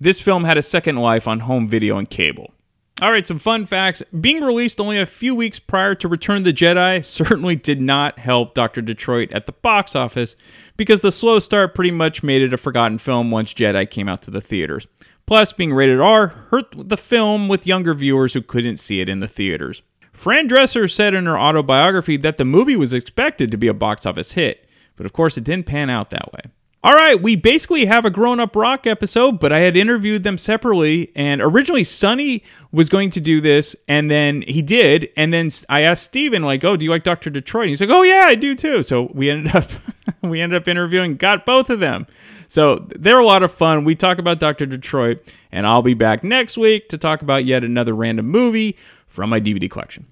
[0.00, 2.52] this film had a second life on home video and cable.
[3.00, 4.02] All right, some fun facts.
[4.20, 8.18] Being released only a few weeks prior to Return of the Jedi certainly did not
[8.18, 8.82] help Dr.
[8.82, 10.34] Detroit at the box office
[10.76, 14.22] because the slow start pretty much made it a forgotten film once Jedi came out
[14.22, 14.88] to the theaters.
[15.28, 19.20] Plus, being rated R hurt the film with younger viewers who couldn't see it in
[19.20, 19.82] the theaters.
[20.10, 24.06] Fran Drescher said in her autobiography that the movie was expected to be a box
[24.06, 26.40] office hit, but of course it didn't pan out that way.
[26.82, 30.38] All right, we basically have a grown up rock episode, but I had interviewed them
[30.38, 31.12] separately.
[31.14, 35.10] And originally, Sonny was going to do this, and then he did.
[35.14, 37.28] And then I asked Steven, like, oh, do you like Dr.
[37.28, 37.64] Detroit?
[37.64, 38.82] And he's like, oh, yeah, I do too.
[38.82, 39.68] So we ended up.
[40.22, 42.06] we ended up interviewing, got both of them.
[42.48, 43.84] So they're a lot of fun.
[43.84, 44.66] We talk about Dr.
[44.66, 49.30] Detroit, and I'll be back next week to talk about yet another random movie from
[49.30, 50.06] my DVD collection.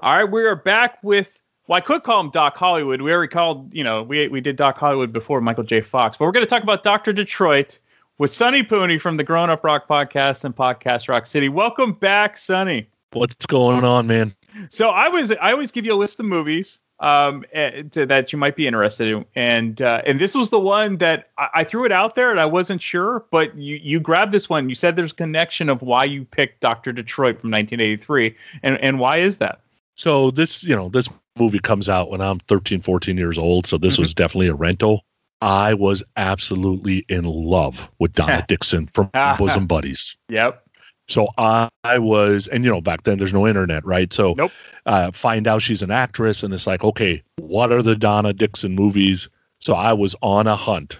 [0.00, 3.02] All right, we are back with well, I could call him Doc Hollywood.
[3.02, 5.80] We already called, you know, we we did Doc Hollywood before Michael J.
[5.80, 7.78] Fox, but we're going to talk about Doctor Detroit
[8.16, 11.48] with Sonny Pooney from the Grown Up Rock Podcast and Podcast Rock City.
[11.48, 12.88] Welcome back, Sonny.
[13.12, 14.34] What's going on, man?
[14.70, 18.32] So I was I always give you a list of movies um eh, to, that
[18.32, 21.64] you might be interested in, and uh, and this was the one that I, I
[21.64, 24.68] threw it out there and I wasn't sure, but you you grabbed this one.
[24.68, 28.98] You said there's a connection of why you picked Doctor Detroit from 1983, and and
[28.98, 29.60] why is that?
[29.98, 33.66] So this, you know, this movie comes out when I'm 13, 14 years old.
[33.66, 34.02] So this mm-hmm.
[34.02, 35.04] was definitely a rental.
[35.40, 40.16] I was absolutely in love with Donna Dixon from Bosom Buddies.
[40.28, 40.67] Yep.
[41.08, 44.12] So I, I, was, and you know, back then there's no internet, right?
[44.12, 44.52] So nope.
[44.84, 48.74] uh, find out she's an actress, and it's like, okay, what are the Donna Dixon
[48.74, 49.28] movies?
[49.58, 50.98] So I was on a hunt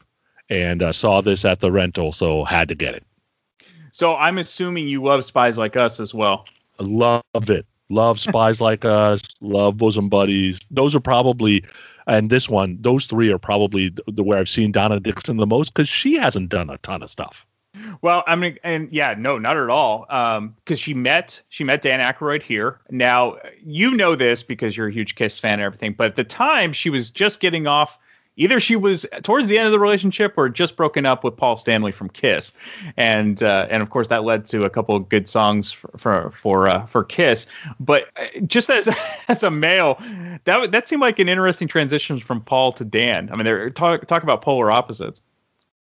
[0.49, 3.05] and uh, saw this at the rental, so had to get it.
[3.93, 6.47] So I'm assuming you love Spies Like Us as well.
[6.81, 7.67] I loved it.
[7.91, 10.61] Love Spies Like Us, love Bosom Buddies.
[10.71, 11.65] Those are probably,
[12.07, 15.47] and this one, those three are probably the, the where I've seen Donna Dixon the
[15.47, 17.47] most because she hasn't done a ton of stuff.
[18.01, 20.07] Well, I mean, and yeah, no, not at all.
[20.09, 22.81] Um, because she met she met Dan Aykroyd here.
[22.91, 26.25] Now you know this because you're a huge Kiss fan and everything, but at the
[26.25, 27.99] time she was just getting off
[28.39, 31.59] either she was towards the end of the relationship or just broken up with Paul
[31.59, 32.53] Stanley from Kiss,
[32.97, 36.31] and uh, and of course that led to a couple of good songs for for
[36.31, 37.47] for, uh, for Kiss.
[37.79, 38.89] But uh, just as
[39.29, 40.01] as a male,
[40.45, 43.29] that that seemed like an interesting transition from Paul to Dan.
[43.31, 45.21] I mean, they're talk talk about polar opposites.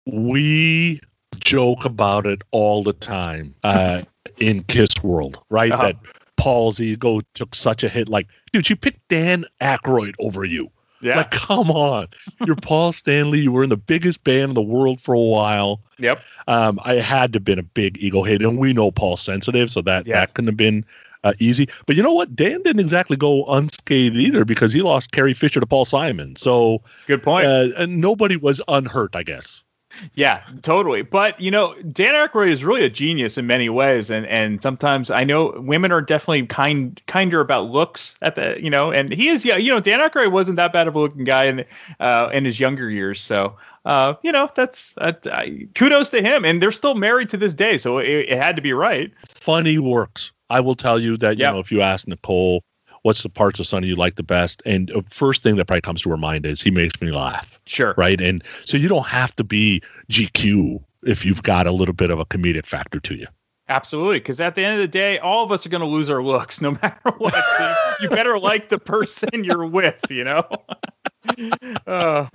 [0.06, 1.02] We
[1.36, 4.02] joke about it all the time uh,
[4.38, 5.72] in Kiss world, right?
[5.72, 5.84] Uh-huh.
[5.84, 5.98] That
[6.38, 8.10] Paul's ego took such a hit.
[8.10, 10.72] Like, dude, you picked Dan Aykroyd over you.
[11.02, 11.18] Yeah.
[11.18, 12.08] Like, come on.
[12.46, 13.40] You're Paul Stanley.
[13.40, 15.82] You were in the biggest band in the world for a while.
[16.00, 16.22] Yep.
[16.48, 19.72] Um, I had to have been a big ego hit, and we know Paul's sensitive,
[19.72, 20.22] so that yeah.
[20.22, 20.86] that couldn't have been
[21.24, 21.70] uh, easy.
[21.86, 22.36] But you know what?
[22.36, 26.36] Dan didn't exactly go unscathed either because he lost Carrie Fisher to Paul Simon.
[26.36, 27.48] So good point.
[27.48, 29.62] Uh, and nobody was unhurt, I guess.
[30.14, 31.02] Yeah, totally.
[31.02, 35.12] But you know, Dan Aykroyd is really a genius in many ways, and and sometimes
[35.12, 39.28] I know women are definitely kind kinder about looks at the you know, and he
[39.30, 41.66] is yeah, you know, Dan Aykroyd wasn't that bad of a looking guy in
[42.00, 45.14] uh, in his younger years, so uh, you know, that's uh,
[45.76, 48.62] kudos to him, and they're still married to this day, so it, it had to
[48.62, 49.12] be right.
[49.28, 50.32] Funny works.
[50.50, 51.54] I will tell you that you yep.
[51.54, 52.64] know if you ask Nicole
[53.06, 54.64] what's the parts of Sonny you like the best?
[54.66, 57.60] And the first thing that probably comes to her mind is he makes me laugh.
[57.68, 57.94] Sure.
[57.96, 58.20] Right.
[58.20, 62.18] And so you don't have to be GQ if you've got a little bit of
[62.18, 63.28] a comedic factor to you.
[63.68, 66.10] Absolutely, because at the end of the day, all of us are going to lose
[66.12, 67.34] our looks no matter what.
[67.58, 70.48] So you better like the person you're with, you know.
[71.88, 72.28] Uh,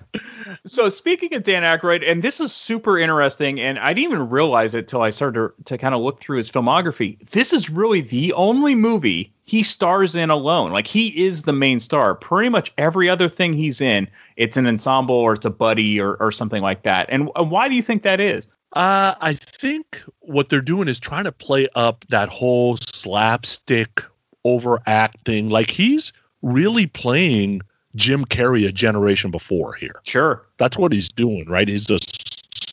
[0.66, 4.74] so speaking of Dan Aykroyd, and this is super interesting, and I didn't even realize
[4.74, 7.24] it till I started to, to kind of look through his filmography.
[7.30, 10.72] This is really the only movie he stars in alone.
[10.72, 12.16] Like he is the main star.
[12.16, 16.14] Pretty much every other thing he's in, it's an ensemble or it's a buddy or,
[16.16, 17.06] or something like that.
[17.10, 18.48] And, and why do you think that is?
[18.72, 24.04] Uh, I think what they're doing is trying to play up that whole slapstick
[24.44, 25.50] overacting.
[25.50, 27.62] Like he's really playing
[27.96, 30.00] Jim Carrey a generation before here.
[30.04, 30.46] Sure.
[30.58, 31.66] That's what he's doing, right?
[31.66, 31.98] He's a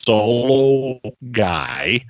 [0.05, 0.99] solo
[1.31, 2.05] guy.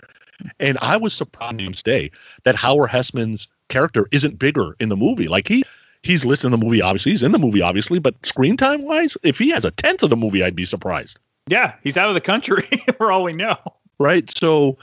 [0.60, 2.12] And I was surprised to day
[2.43, 5.28] that Howard Hesseman's character isn't bigger in the movie.
[5.28, 5.63] Like he
[6.04, 7.12] he's listed in the movie, obviously.
[7.12, 10.10] He's in the movie, obviously, but screen time wise, if he has a tenth of
[10.10, 11.19] the movie, I'd be surprised.
[11.47, 12.63] Yeah, he's out of the country
[12.97, 13.57] for all we know.
[13.99, 14.29] Right.
[14.38, 14.77] So,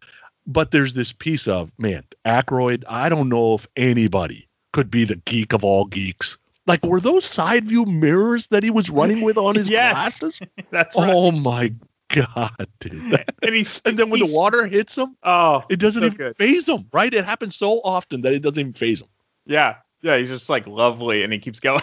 [0.46, 2.84] but there's this piece of man, Aykroyd.
[2.88, 6.36] I don't know if anybody could be the geek of all geeks.
[6.66, 9.92] Like, were those side view mirrors that he was running with on his Yes.
[9.92, 10.40] glasses?
[10.70, 11.10] That's right.
[11.12, 11.74] Oh my
[12.08, 13.24] god, dude!
[13.42, 16.36] and he's and then when the water hits him, Oh, it doesn't so even good.
[16.36, 16.86] faze him.
[16.92, 17.12] Right?
[17.12, 19.08] It happens so often that it doesn't even faze him.
[19.46, 21.82] Yeah, yeah, he's just like lovely, and he keeps going.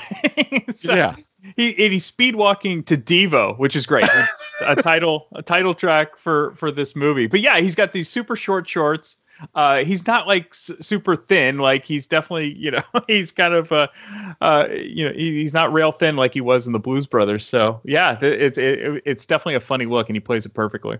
[0.73, 1.15] So, Yeah.
[1.55, 4.07] He he's speed walking to Devo, which is great.
[4.65, 7.27] a title, a title track for for this movie.
[7.27, 9.17] But yeah, he's got these super short shorts.
[9.55, 11.57] Uh, he's not like s- super thin.
[11.57, 13.87] Like he's definitely, you know, he's kind of, uh,
[14.39, 17.47] uh, you know, he, he's not rail thin like he was in the Blues Brothers.
[17.47, 20.99] So yeah, th- it's it, it's definitely a funny look, and he plays it perfectly.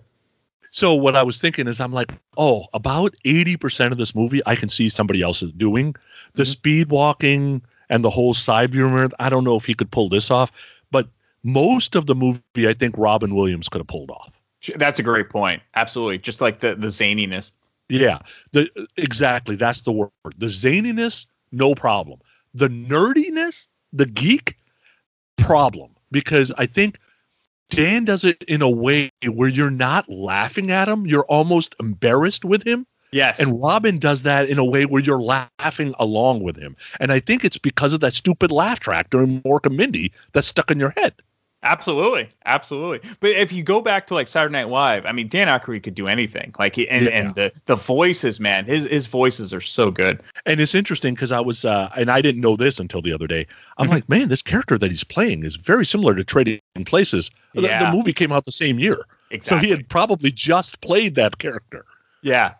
[0.74, 4.42] So what I was thinking is, I'm like, oh, about eighty percent of this movie,
[4.46, 5.96] I can see somebody else is doing
[6.34, 9.10] the speed walking and the whole side view mirror.
[9.20, 10.52] I don't know if he could pull this off,
[10.90, 11.08] but
[11.44, 14.34] most of the movie, I think Robin Williams could have pulled off.
[14.76, 15.62] That's a great point.
[15.76, 17.52] Absolutely, just like the the zaniness.
[17.90, 18.20] Yeah,
[18.54, 20.10] the exactly that's the word.
[20.38, 22.20] The zaniness, no problem.
[22.54, 24.58] The nerdiness, the geek,
[25.38, 25.92] problem.
[26.12, 27.00] Because I think
[27.70, 32.46] Dan does it in a way where you're not laughing at him, you're almost embarrassed
[32.46, 32.86] with him.
[33.12, 33.40] Yes.
[33.40, 36.76] And Robin does that in a way where you're laughing along with him.
[37.00, 40.48] And I think it's because of that stupid laugh track during Mork and Mindy that's
[40.48, 41.14] stuck in your head.
[41.64, 43.08] Absolutely, absolutely.
[43.20, 45.94] But if you go back to like Saturday Night Live, I mean, Dan Aykroyd could
[45.94, 46.56] do anything.
[46.58, 47.12] Like, he, and Yeah.
[47.12, 50.24] and the the voices, man, his his voices are so good.
[50.48, 53.28] And it's interesting because I was, uh, and I didn't know this until the other
[53.28, 53.46] day.
[53.78, 53.94] I'm Mm-hmm.
[53.94, 57.30] like, man, this character that he's playing is very similar to Trading Places.
[57.54, 59.06] The- The, movie came out the same year,
[59.42, 61.86] so he had probably just played that character.
[62.24, 62.54] Yeah.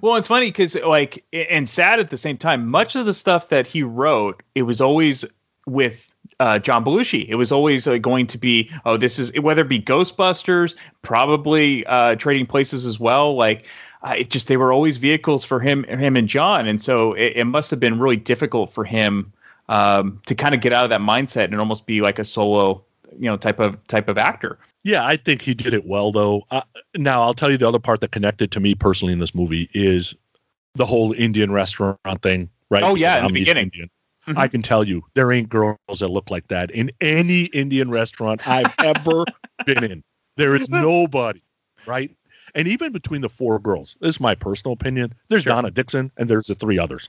[0.00, 2.68] Well, it's funny because like, and sad at the same time.
[2.68, 5.24] Much of the stuff that he wrote, it was always
[5.66, 7.26] with uh, John Belushi.
[7.28, 11.86] It was always uh, going to be, oh, this is whether it be Ghostbusters, probably
[11.86, 13.36] uh, Trading Places as well.
[13.36, 13.66] Like,
[14.02, 17.34] uh, it just they were always vehicles for him, him and John, and so it,
[17.36, 19.32] it must have been really difficult for him
[19.68, 22.84] um, to kind of get out of that mindset and almost be like a solo,
[23.18, 24.58] you know, type of type of actor.
[24.84, 26.44] Yeah, I think he did it well, though.
[26.50, 26.62] Uh,
[26.96, 29.68] now, I'll tell you the other part that connected to me personally in this movie
[29.72, 30.14] is
[30.74, 32.82] the whole Indian restaurant thing, right?
[32.82, 33.64] Oh, yeah, in the I'm East beginning.
[33.64, 33.90] Indian.
[34.36, 38.46] I can tell you, there ain't girls that look like that in any Indian restaurant
[38.46, 39.24] I've ever
[39.66, 40.04] been in.
[40.36, 41.42] There is nobody,
[41.86, 42.14] right?
[42.54, 45.14] And even between the four girls, this is my personal opinion.
[45.28, 47.08] There's Donna Dixon and there's the three others.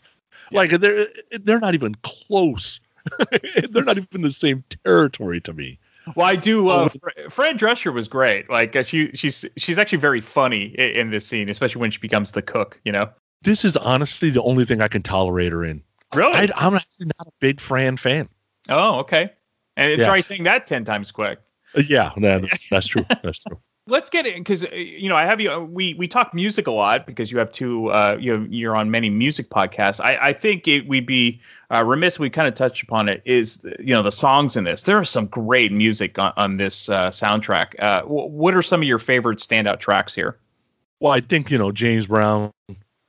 [0.52, 2.80] Like they're they're not even close.
[3.70, 5.80] they're not even the same territory to me.
[6.16, 6.70] Well, I do.
[6.70, 8.50] Oh, Uh, Fran Drescher was great.
[8.50, 12.32] Like uh, she, she's she's actually very funny in, this scene, especially when she becomes
[12.32, 12.80] the cook.
[12.84, 13.10] You know.
[13.42, 15.84] This is honestly the only thing I can tolerate her in.
[16.14, 16.34] Really?
[16.34, 18.30] I, I'm actually not a big Fran fan.
[18.70, 19.32] Oh, okay.
[19.76, 20.06] And Yeah.
[20.06, 21.40] try saying that ten times quick.
[21.76, 23.06] Uh, Yeah, that, that's true.
[23.24, 23.60] That's true.
[23.86, 25.52] Let's get it because you know I have you.
[25.52, 27.88] uh, We we talk music a lot because you have two.
[27.92, 30.00] Uh, you you're on many music podcasts.
[30.02, 32.18] I I think it, we'd be uh, remiss.
[32.18, 33.22] We kind of touched upon it.
[33.26, 34.84] Is you know the songs in this?
[34.84, 37.78] There are some great music on, on this uh, soundtrack.
[37.78, 40.38] Uh, wh- what are some of your favorite standout tracks here?
[41.02, 42.52] Well, I think you know James Brown.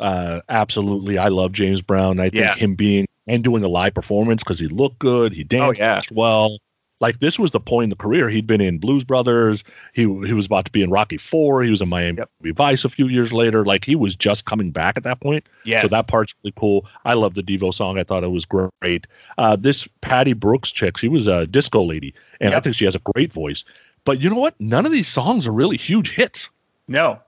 [0.00, 2.18] Uh, absolutely, I love James Brown.
[2.18, 2.54] I think Yeah.
[2.56, 6.00] him being and doing a live performance because he looked good, he danced yeah.
[6.10, 6.58] well.
[7.04, 8.30] Like this was the point in the career.
[8.30, 9.62] He'd been in Blues Brothers.
[9.92, 11.62] He he was about to be in Rocky Four.
[11.62, 13.62] He was in Miami Vice a few years later.
[13.62, 15.46] Like he was just coming back at that point.
[15.64, 15.82] Yeah.
[15.82, 16.86] So that part's really cool.
[17.04, 17.98] I love the Devo song.
[17.98, 19.06] I thought it was great.
[19.36, 22.94] Uh, this Pattie Brooks chick, she was a disco lady, and I think she has
[22.94, 23.66] a great voice.
[24.06, 24.58] But you know what?
[24.58, 26.48] None of these songs are really huge hits.
[26.88, 27.20] No,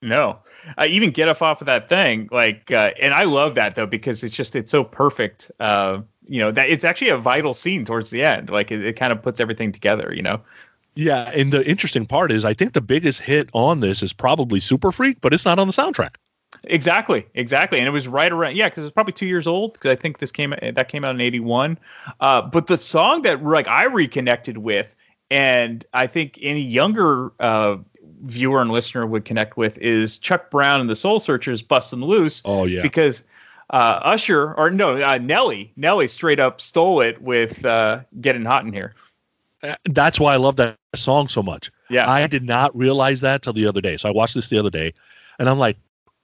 [0.00, 0.38] no.
[0.78, 3.86] I even get off off of that thing, like, uh, and I love that though
[3.86, 5.50] because it's just it's so perfect.
[5.58, 8.50] Uh, you know that it's actually a vital scene towards the end.
[8.50, 10.12] Like it, it kind of puts everything together.
[10.14, 10.40] You know.
[10.94, 14.60] Yeah, and the interesting part is I think the biggest hit on this is probably
[14.60, 16.16] Super Freak, but it's not on the soundtrack.
[16.64, 19.90] Exactly, exactly, and it was right around yeah, because it's probably two years old because
[19.90, 21.78] I think this came that came out in '81.
[22.18, 24.94] Uh, but the song that like I reconnected with,
[25.30, 27.76] and I think any younger uh,
[28.22, 32.42] viewer and listener would connect with is Chuck Brown and the Soul Searchers "Bustin' Loose."
[32.44, 33.22] Oh yeah, because
[33.70, 38.64] uh, Usher or no uh, Nelly Nelly straight up stole it with uh, "Getting Hot
[38.64, 38.94] in Here."
[39.84, 41.72] That's why I love that song so much.
[41.88, 43.96] Yeah, I did not realize that till the other day.
[43.96, 44.94] So I watched this the other day,
[45.38, 45.76] and I'm like,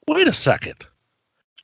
[0.06, 0.86] wait a second,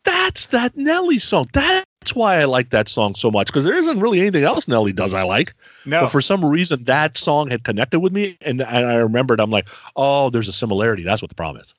[0.04, 1.48] that's that Nelly song.
[1.52, 4.92] That's why I like that song so much because there isn't really anything else Nelly
[4.92, 5.54] does I like.
[5.84, 9.40] No, but for some reason that song had connected with me, and, and I remembered.
[9.40, 11.02] I'm like, oh, there's a similarity.
[11.02, 11.74] That's what the problem is.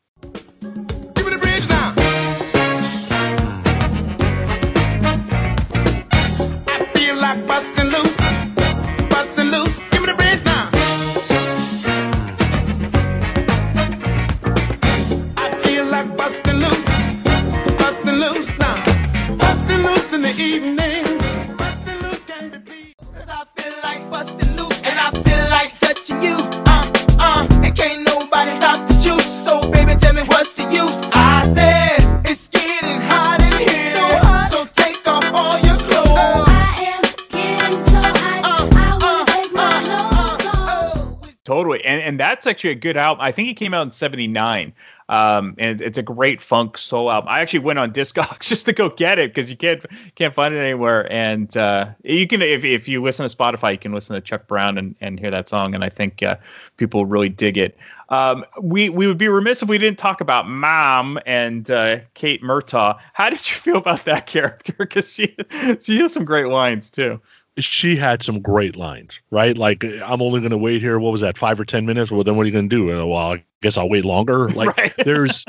[42.29, 43.21] That's actually a good album.
[43.21, 44.73] I think it came out in '79,
[45.09, 47.27] um, and it's, a great funk soul album.
[47.27, 50.53] I actually went on Discogs just to go get it because you can't can't find
[50.53, 51.11] it anywhere.
[51.11, 54.45] And uh, you can if if you listen to Spotify, you can listen to Chuck
[54.45, 55.73] Brown and, and hear that song.
[55.73, 56.35] And I think uh,
[56.77, 57.75] people really dig it.
[58.09, 62.43] Um, we we would be remiss if we didn't talk about Mom and uh, Kate
[62.43, 62.99] Murtagh.
[63.13, 64.73] How did you feel about that character?
[64.77, 65.35] Because she
[65.81, 67.21] she has some great lines too.
[67.59, 69.57] She had some great lines, right?
[69.57, 70.99] Like, I'm only going to wait here.
[70.99, 72.11] What was that, five or ten minutes?
[72.11, 72.91] Well, then what are you going to do?
[73.01, 74.47] Uh, well, I guess I'll wait longer.
[74.55, 74.93] Like, Right.
[74.97, 75.45] there's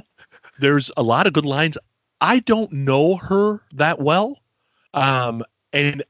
[0.59, 1.79] there's a lot of good lines.
[2.21, 4.39] I don't know her that well,
[4.95, 5.43] um,
[5.73, 6.03] and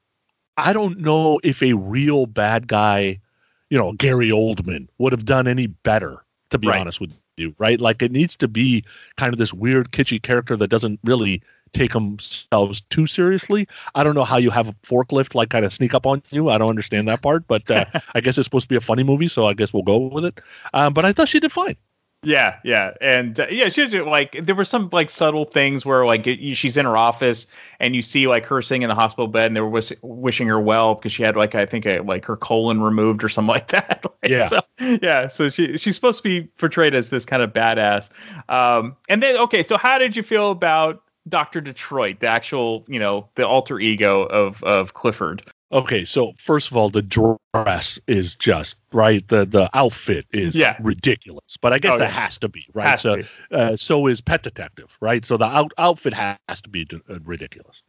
[0.57, 3.20] I don't know if a real bad guy,
[3.68, 6.24] you know, Gary Oldman, would have done any better.
[6.51, 6.80] To be Right.
[6.80, 7.80] honest with you, right?
[7.80, 8.84] Like, it needs to be
[9.16, 11.42] kind of this weird, kitschy character that doesn't really
[11.73, 13.68] take themselves too seriously.
[13.95, 16.49] I don't know how you have a forklift like kind of sneak up on you.
[16.49, 19.03] I don't understand that part, but uh, I guess it's supposed to be a funny
[19.03, 20.41] movie, so I guess we'll go with it.
[20.73, 21.77] Um, but I thought she did fine.
[22.23, 26.05] Yeah, yeah, and uh, yeah, she was like there were some like subtle things where
[26.05, 27.47] like it, she's in her office
[27.79, 30.47] and you see like her sitting in the hospital bed and they were wish, wishing
[30.49, 33.49] her well because she had like I think a, like her colon removed or something
[33.55, 34.05] like that.
[34.23, 34.49] Like, Yeah.
[34.49, 35.29] so, yeah.
[35.29, 38.11] So she she's supposed to be portrayed as this kind of badass.
[38.51, 42.99] Um, and then okay, so how did you feel about Doctor Detroit, the actual you
[42.99, 45.43] know the alter ego of of Clifford?
[45.72, 49.26] Okay, so first of all, the dress is just right.
[49.26, 50.76] The the outfit is Yeah.
[50.81, 52.20] ridiculous, but I guess Oh, that yeah.
[52.20, 52.89] has to be right.
[52.89, 53.24] Has so be.
[53.53, 55.24] Uh, so is Pet Detective, right?
[55.24, 57.83] So the out, outfit has to be d- uh, ridiculous.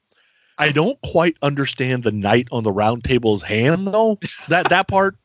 [0.60, 4.20] I don't quite understand the knight on the round table's hand though.
[4.50, 5.16] That that part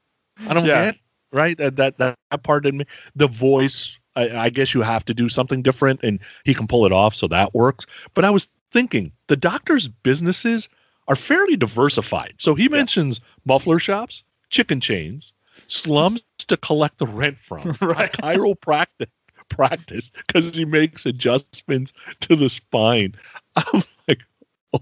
[0.48, 0.92] I don't Yeah.
[0.92, 0.96] get.
[1.32, 2.86] Right, that that that, part didn't.
[3.16, 6.86] The voice, I, I guess you have to do something different, and he can pull
[6.86, 7.86] it off, so that works.
[8.14, 10.68] But I was thinking the doctor's businesses
[11.06, 12.34] are fairly diversified.
[12.38, 15.32] So he mentions muffler shops, chicken chains,
[15.68, 18.12] slums to collect the rent from, Right.
[18.12, 19.08] chiropractic
[19.48, 21.92] practice because he makes adjustments
[22.22, 23.14] to the spine.
[23.54, 24.22] I'm like,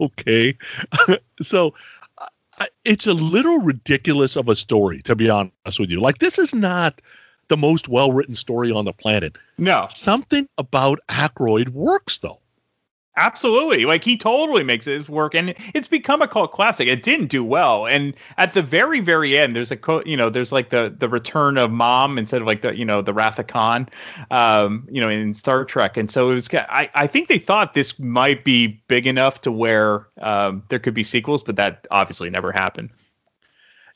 [0.01, 0.57] okay.
[1.43, 1.75] so
[2.85, 6.01] it's a little ridiculous of a story, to be honest with you.
[6.01, 7.01] Like, this is not
[7.49, 9.39] the most well written story on the planet.
[9.59, 12.41] No, Something about Aykroyd works, though.
[13.17, 13.85] Absolutely.
[13.85, 16.89] Like he totally makes it work and it's become a cult classic.
[16.89, 17.87] It didn't do well.
[17.87, 21.09] And at the very, very end, there's a co- you know, there's like the the
[21.09, 23.89] return of mom instead of like the, you know, the Wrath of Khan,
[24.33, 25.97] um, you know, in Star Trek.
[25.97, 29.53] And so it was I, I think they thought this might be big enough to
[29.53, 32.91] where um, there could be sequels, but that obviously never happened.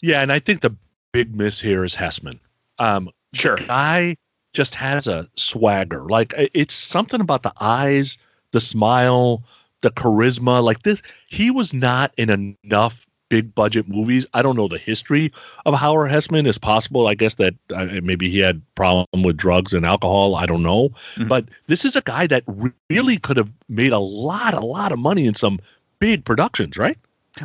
[0.01, 0.77] Yeah, and I think the
[1.13, 2.39] big miss here is Hesseman.
[2.79, 3.57] Um, Sure.
[3.57, 4.17] the guy
[4.55, 6.05] just has a swagger.
[6.05, 8.19] Like it's something about the eyes,
[8.53, 9.45] the smile,
[9.83, 10.63] the charisma.
[10.63, 14.25] Like this, he was not in enough big budget movies.
[14.33, 15.33] I don't know the history
[15.67, 16.47] of Howard Hesseman.
[16.47, 20.35] It's possible, I guess, that uh, maybe he had problem with drugs and alcohol.
[20.35, 20.91] I don't know.
[21.17, 21.29] Mhm.
[21.29, 22.45] But this is a guy that
[22.89, 25.61] really could have made a lot, a lot of money in some
[25.99, 26.97] big productions, right?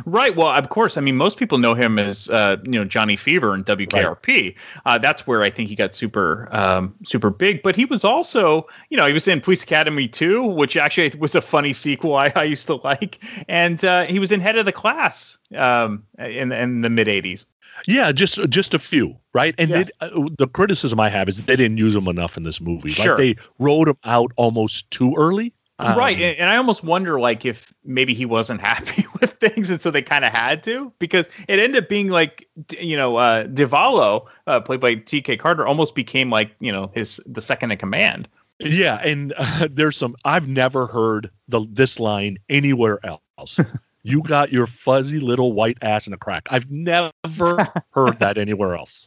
[0.04, 0.34] Right.
[0.34, 0.96] Well, of course.
[0.96, 4.56] I mean, most people know him as uh, you know Johnny Fever and WKRP.
[4.84, 7.62] Uh, that's where I think he got super um, super big.
[7.62, 11.34] But he was also, you know, he was in Police Academy 2, which actually was
[11.34, 14.66] a funny sequel I, I used to like, and uh, he was in Head of
[14.66, 17.46] the Class um, in in the mid 80s.
[17.86, 19.54] Yeah, just just a few, right?
[19.58, 19.84] And Yeah.
[19.84, 22.90] they, uh, the criticism I have is they didn't use him enough in this movie.
[22.90, 23.16] Sure.
[23.16, 25.52] Like they wrote him out almost too early.
[25.78, 29.70] Um, right, and, and I almost wonder like if maybe he wasn't happy with things,
[29.70, 32.48] and so they kind of had to because it ended up being like
[32.78, 35.36] you know uh, Diavolo, uh, played by T.K.
[35.36, 38.28] Carter, almost became like you know his the second in command.
[38.60, 43.58] Yeah, and uh, there's some I've never heard the this line anywhere else.
[44.06, 46.46] you got your fuzzy little white ass in a crack.
[46.50, 47.10] I've never
[47.90, 49.06] heard that anywhere else.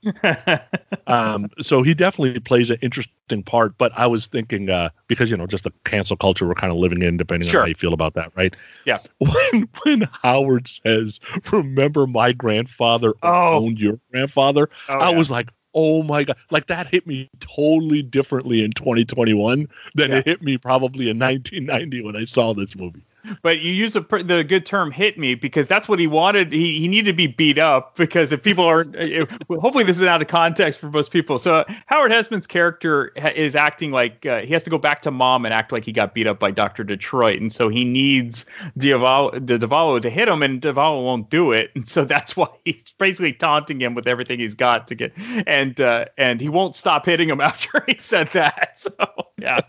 [1.06, 3.78] Um, so he definitely plays an interesting part.
[3.78, 6.80] But I was thinking uh, because you know just the cancel culture we're kind of
[6.80, 7.62] living in, depending Sure.
[7.62, 8.56] on how you feel about that, right?
[8.86, 9.00] Yeah.
[9.20, 11.20] When when Howard says,
[11.52, 15.18] "Remember my grandfather owned your grandfather," Oh, I yeah.
[15.18, 15.50] was like.
[15.80, 16.38] Oh my god!
[16.50, 22.02] Like that hit me totally differently in 2021 than it hit me probably in 1990
[22.02, 23.04] when I saw this movie.
[23.42, 26.52] But you use a, the good term "hit me" because that's what he wanted.
[26.52, 29.26] He, he needed to be beat up because if people are, uh,
[29.60, 31.40] hopefully this is out of context for most people.
[31.40, 35.12] So Howard Hesseman's character ha- is acting like uh, he has to go back to
[35.12, 38.46] mom and act like he got beat up by Doctor Detroit, and so he needs
[38.78, 42.94] Diavolo, Diavolo to hit him, and Diavolo won't do it, and so that's why he's
[42.98, 45.14] basically taunting him with everything he's got to get,
[45.46, 48.66] and uh, and he won't stop hitting him after he said that.
[48.78, 48.94] So
[49.38, 49.62] yeah.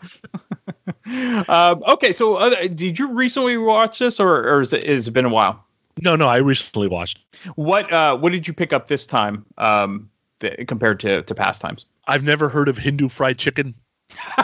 [1.48, 5.12] um, okay, so uh, did you recently watch this, or, or is it, has it
[5.12, 5.64] been a while?
[6.02, 7.18] No, no, I recently watched.
[7.56, 11.60] What uh, what did you pick up this time um, th- compared to, to past
[11.60, 11.86] times?
[12.06, 13.74] I've never heard of Hindu fried chicken.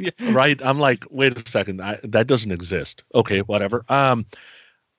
[0.32, 0.60] right?
[0.64, 3.04] I'm like, wait a second, I, that doesn't exist.
[3.14, 3.84] Okay, whatever.
[3.88, 4.26] Um,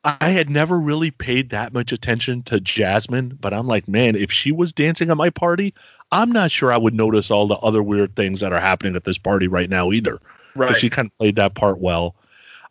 [0.04, 4.32] I had never really paid that much attention to Jasmine, but I'm like, man, if
[4.32, 5.74] she was dancing at my party,
[6.12, 9.06] I'm not sure I would notice all the other weird things that are happening at
[9.06, 10.20] this party right now either.
[10.56, 10.76] Right.
[10.76, 12.16] She kind of played that part well.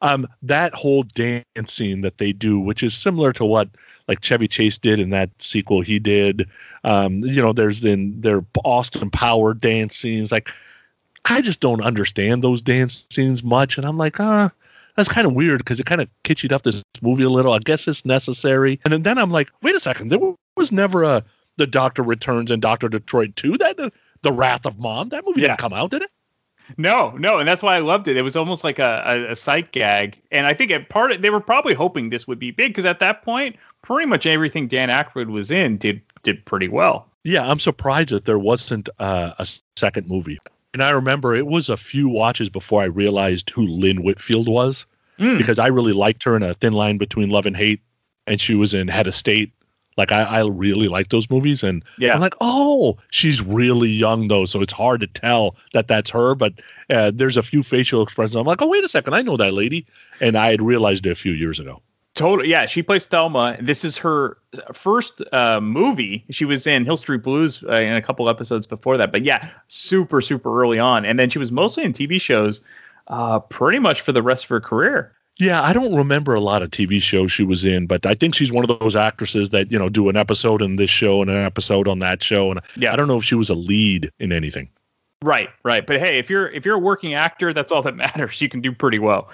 [0.02, 3.68] Um, that whole dance scene that they do, which is similar to what
[4.08, 6.48] like Chevy Chase did in that sequel he did.
[6.82, 10.32] Um, you know, there's in their Austin Power dance scenes.
[10.32, 10.50] Like,
[11.24, 14.50] I just don't understand those dance scenes much, and I'm like, ah,
[14.96, 17.52] that's kind of weird because it kind of kitsched up this movie a little.
[17.52, 18.80] I guess it's necessary.
[18.84, 20.18] And then, then I'm like, wait a second, there
[20.56, 21.24] was never a
[21.58, 23.58] the Doctor Returns and Doctor Detroit 2.
[23.58, 23.92] That
[24.22, 25.10] the Wrath of Mom.
[25.10, 25.48] That movie Yeah.
[25.48, 26.10] didn't come out, did it?
[26.76, 28.16] No, no, and that's why I loved it.
[28.16, 31.22] It was almost like a, a, a sight gag, and I think at part of,
[31.22, 34.68] they were probably hoping this would be big because at that point, pretty much everything
[34.68, 37.06] Dan Aykroyd was in did did pretty well.
[37.24, 39.46] Yeah, I'm surprised that there wasn't uh, a
[39.76, 40.38] second movie.
[40.74, 44.86] And I remember it was a few watches before I realized who Lynn Whitfield was
[45.18, 45.36] Hmm.
[45.36, 47.80] because I really liked her in A Thin Line Between Love and Hate,
[48.26, 49.52] and she was in Head of State.
[49.96, 52.14] Like I, I really like those movies, and Yeah.
[52.14, 56.34] I'm like, oh, she's really young though, so it's hard to tell that that's her.
[56.34, 56.54] But
[56.88, 58.36] uh, there's a few facial expressions.
[58.36, 59.86] I'm like, oh, wait a second, I know that lady,
[60.20, 61.82] and I had realized it a few years ago.
[62.14, 62.66] Totally, yeah.
[62.66, 63.56] She plays Thelma.
[63.58, 64.36] This is her
[64.74, 66.26] first uh, movie.
[66.30, 69.48] She was in Hill Street Blues uh, in a couple episodes before that, but yeah,
[69.68, 71.06] super super early on.
[71.06, 72.60] And then she was mostly in TV shows,
[73.06, 75.14] uh, pretty much for the rest of her career.
[75.38, 78.34] Yeah, I don't remember a lot of TV shows she was in, but I think
[78.34, 81.30] she's one of those actresses that you know do an episode in this show and
[81.30, 82.92] an episode on that show, and Yeah.
[82.92, 84.68] I don't know if she was a lead in anything.
[85.24, 85.86] Right, right.
[85.86, 88.40] But hey, if you're if you're a working actor, that's all that matters.
[88.42, 89.30] You can do pretty well.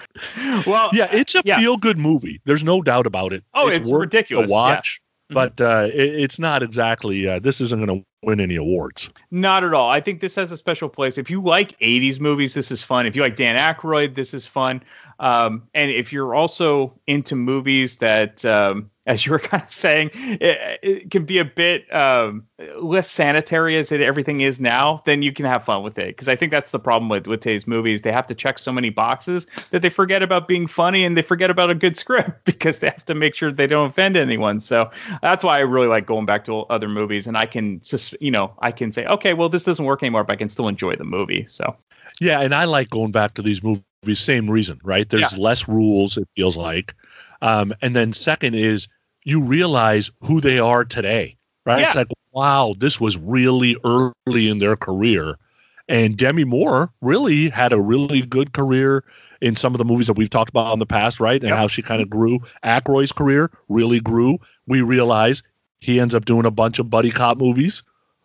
[0.65, 1.59] Well, Yeah, it's a yeah.
[1.59, 2.41] feel good movie.
[2.45, 3.43] There's no doubt about it.
[3.53, 5.33] Oh, it's worth ridiculous, to watch, yeah.
[5.33, 7.27] but uh, it, it's not exactly.
[7.27, 9.09] Uh, this isn't going to win any awards.
[9.31, 9.89] Not at all.
[9.89, 11.17] I think this has a special place.
[11.17, 13.05] If you like 80s movies, this is fun.
[13.05, 14.83] If you like Dan Aykroyd, this is fun.
[15.19, 20.11] Um, and if you're also into movies that, um, as you were kind of saying,
[20.13, 22.45] it, it can be a bit um,
[22.79, 26.07] less sanitary as it, everything is now, then you can have fun with it.
[26.07, 28.03] Because I think that's the problem with, with today's movies.
[28.03, 31.23] They have to check so many boxes that they forget about being funny and they
[31.23, 34.59] forget about a good script because they have to make sure they don't offend anyone.
[34.59, 34.91] So
[35.23, 37.81] that's why I really like going back to other movies and I can,
[38.19, 40.67] you know, I can say, okay, well, this doesn't work anymore, but I can still
[40.67, 41.45] enjoy the movie.
[41.47, 41.75] So
[42.19, 43.83] Yeah, and I like going back to these movies.
[44.13, 45.07] Same reason, right?
[45.09, 46.17] There's less rules.
[46.17, 46.95] It feels like,
[47.41, 48.87] um, and then second is
[49.23, 51.83] you realize who they are today, right?
[51.83, 55.37] It's like wow, this was really early in their career,
[55.89, 59.03] and Demi Moore really had a really good career
[59.41, 61.41] in some of the movies that we've talked about in the past, right?
[61.41, 62.39] And how she kind of grew.
[62.63, 64.39] Aykroyd's career really grew.
[64.67, 65.43] We realize
[65.79, 67.83] he ends up doing a bunch of buddy cop movies,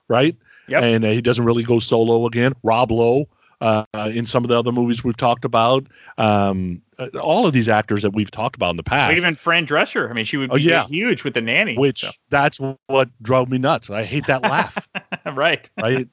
[0.09, 0.37] right?
[0.69, 0.83] Yep.
[0.83, 2.55] And uh, he doesn't really go solo again.
[2.63, 3.29] Rob Lowe
[3.61, 5.87] uh, in some of the other movies we've talked about.
[6.19, 9.17] Um, uh, all of these actors that we've talked about in the past.
[9.17, 10.87] even Fran Drescher, I mean, she would Oh, be yeah.
[10.87, 11.77] huge with the nanny.
[11.77, 12.11] which so.
[12.31, 13.91] that's what drove me nuts.
[13.91, 14.89] I hate that laugh,
[15.27, 15.69] right.
[15.81, 16.09] right?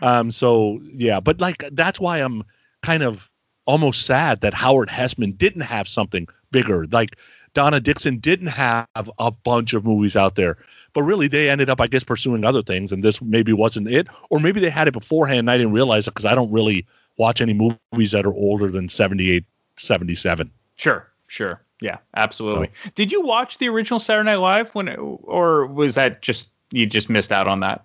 [0.00, 2.44] Um, so yeah, but like that's why I'm
[2.82, 3.30] kind of
[3.66, 6.86] almost sad that Howard Hesseman didn't have something bigger.
[6.86, 7.16] Like
[7.54, 8.86] Donna Dixon didn't have
[9.18, 10.58] a bunch of movies out there,
[10.94, 14.06] but really they ended up, I guess, pursuing other things, and this maybe wasn't it,
[14.30, 16.86] or maybe they had it beforehand and I didn't realize it because I don't really
[17.18, 19.44] watch any movies that are older than 78,
[19.76, 20.50] 77.
[20.76, 21.60] Sure, sure.
[21.80, 22.70] Yeah, absolutely.
[22.94, 27.10] Did you watch the original Saturday Night Live when, or was that just you just
[27.10, 27.84] missed out on that?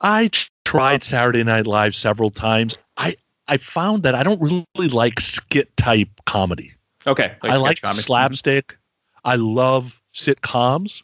[0.00, 0.30] I
[0.64, 2.76] tried Saturday Night Live several times.
[2.96, 3.16] I
[3.48, 6.74] I found that I don't really like skit type comedy.
[7.06, 8.02] Okay, I like sketch comedy.
[8.02, 8.78] slapstick.
[9.24, 11.02] I love sitcoms.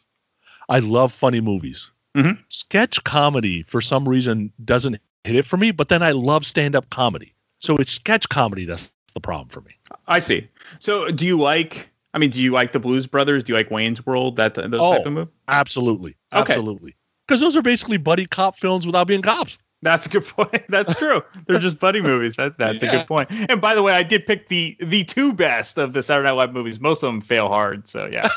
[0.71, 1.91] I love funny movies.
[2.15, 2.39] Mhm.
[2.47, 5.71] Sketch comedy, for some reason, doesn't hit it for me.
[5.71, 7.33] But then I love stand up comedy.
[7.59, 9.71] So it's sketch comedy that's the problem for me.
[10.07, 10.47] I see.
[10.79, 11.89] So, do you like?
[12.13, 13.43] I mean, do you like the Blues Brothers?
[13.43, 14.37] Do you like Wayne's World?
[14.37, 15.31] That those type of movie?
[15.47, 16.95] absolutely, absolutely.
[17.27, 19.57] Because those are basically buddy cop films without being cops.
[19.81, 20.63] That's a good point.
[20.69, 21.23] That's true.
[21.47, 22.35] They're just buddy movies.
[22.35, 23.29] That that's a good point.
[23.31, 26.33] And by the way, I did pick the the two best of the Saturday Night
[26.33, 26.79] Live movies.
[26.79, 27.87] Most of them fail hard.
[27.87, 28.29] So yeah.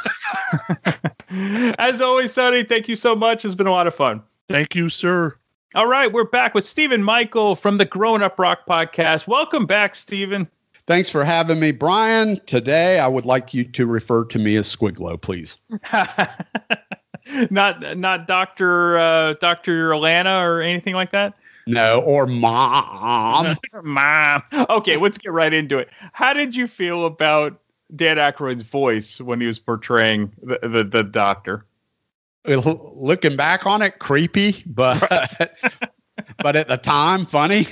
[1.79, 3.45] As always, Sonny, thank you so much.
[3.45, 4.23] It's been a lot of fun.
[4.49, 5.37] Thank you, sir.
[5.75, 9.27] All right, we're back with Stephen Michael from the Grown Up Rock podcast.
[9.27, 10.49] Welcome back, Stephen.
[10.87, 12.41] Thanks for having me, Brian.
[12.47, 15.59] Today, I would like you to refer to me as Skridlow, please.
[17.51, 21.35] not not Doctor uh, Doctor Alana or anything like that.
[21.67, 23.57] No, or mom.
[23.83, 24.43] Mom.
[24.69, 25.89] Okay, let's get right into it.
[26.13, 27.59] How did you feel about
[27.97, 31.65] Dan Aykroyd's voice when he was portraying the the, the doctor?
[32.47, 35.01] Looking back on it, creepy, but
[36.39, 37.67] but at the time, funny.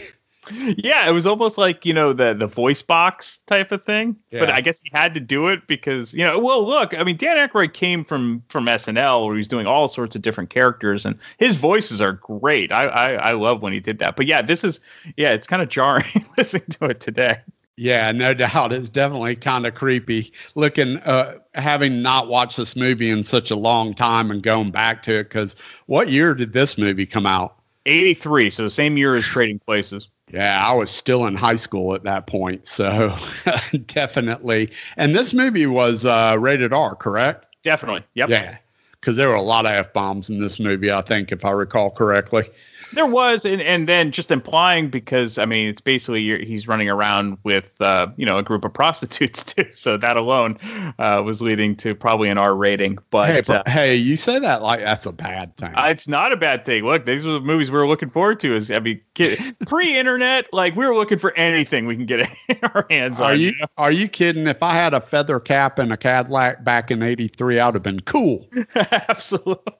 [0.50, 4.16] Yeah, it was almost like you know the the voice box type of thing.
[4.40, 6.38] But I guess he had to do it because you know.
[6.38, 9.86] Well, look, I mean, Dan Aykroyd came from from SNL where he was doing all
[9.86, 12.72] sorts of different characters, and his voices are great.
[12.72, 14.16] I I, I love when he did that.
[14.16, 14.80] But yeah, this is
[15.16, 16.04] yeah, it's kind of jarring
[16.36, 17.38] listening to it today.
[17.76, 18.72] Yeah, no doubt.
[18.72, 23.56] It's definitely kind of creepy looking, uh, having not watched this movie in such a
[23.56, 25.24] long time and going back to it.
[25.24, 27.56] Because what year did this movie come out?
[27.86, 30.08] 83, so the same year as Trading Places.
[30.32, 32.66] Yeah, I was still in high school at that point.
[32.66, 33.16] So
[33.86, 34.72] definitely.
[34.96, 37.46] And this movie was uh, rated R, correct?
[37.62, 38.04] Definitely.
[38.14, 38.30] Yep.
[38.30, 38.56] Yeah.
[38.92, 41.50] Because there were a lot of F bombs in this movie, I think, if I
[41.50, 42.48] recall correctly.
[42.92, 46.88] There was, and, and then just implying because I mean it's basically you're, he's running
[46.88, 50.58] around with uh, you know a group of prostitutes too, so that alone
[50.98, 52.98] uh, was leading to probably an R rating.
[53.10, 55.74] But hey, uh, hey, you say that like that's a bad thing.
[55.74, 56.84] uh, it's not a bad thing.
[56.84, 58.56] Look, these are the movies we were looking forward to.
[58.56, 62.28] Is I mean, kid, pre-internet, like we were looking for anything we can get
[62.62, 63.40] our hands Are on.
[63.40, 64.46] you are you kidding?
[64.46, 67.82] If I had a feather cap and a Cadillac back in '83, I would have
[67.82, 68.48] been cool.
[68.74, 69.72] Absolutely.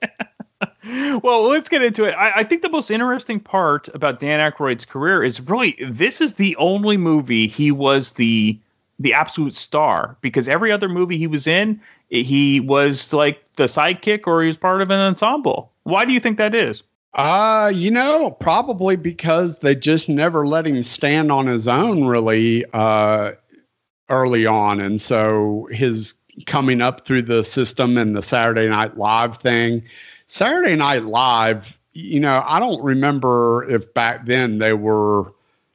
[1.23, 2.13] Well, let's get into it.
[2.13, 6.35] I, I think the most interesting part about Dan Aykroyd's career is really this is
[6.35, 8.59] the only movie he was the
[8.99, 14.27] the absolute star because every other movie he was in, he was like the sidekick
[14.27, 15.71] or he was part of an ensemble.
[15.83, 16.83] Why do you think that is?
[17.13, 22.65] Uh, you know, probably because they just never let him stand on his own really
[22.73, 23.31] uh,
[24.09, 24.81] early on.
[24.81, 26.15] And so his
[26.47, 29.83] coming up through the system and the Saturday Night Live thing,
[30.33, 35.31] Saturday Night Live, you know, I don't remember if back then they were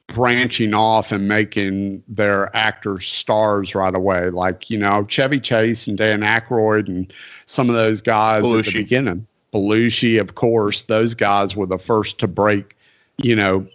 [0.07, 4.31] branching off and making their actors stars right away.
[4.31, 7.13] Like, you know, Chevy Chase and Dan Aykroyd and
[7.45, 8.65] some of those guys at Belushi.
[8.65, 9.27] the beginning.
[9.53, 12.75] Belushi, of course, those guys were the first to break,
[13.15, 13.65] you know,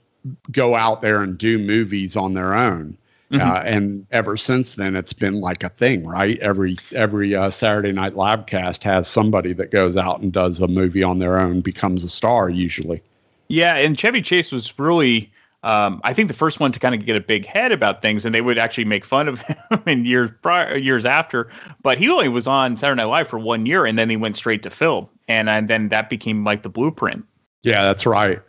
[0.52, 2.98] go out there and do movies on their own.
[3.34, 3.50] Mhm.
[3.50, 6.38] Uh, and ever since then, it's been like a thing, right?
[6.38, 10.68] Every every uh, Saturday Night Live cast has somebody that goes out and does a
[10.68, 13.02] movie on their own, becomes a star usually.
[13.48, 15.32] Yeah, and Chevy Chase was really,
[15.62, 18.24] um, I think, the first one to kind of get a big head about things,
[18.24, 21.50] and they would actually make fun of him in years prior, years after.
[21.82, 24.36] But he only was on Saturday Night Live for one year, and then he went
[24.36, 27.26] straight to film, and, and then that became like the blueprint.
[27.64, 28.42] Yeah, that's right.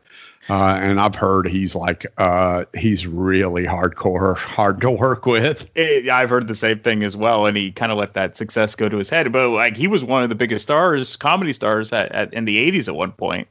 [0.48, 5.68] Uh, and I've heard he's like uh, he's really hardcore, hard to work with.
[5.76, 8.76] Eh, I've heard the same thing as well, and he kind of let that success
[8.76, 9.32] go to his head.
[9.32, 12.58] But like he was one of the biggest stars, comedy stars at, at in the
[12.72, 13.48] '80s at one point.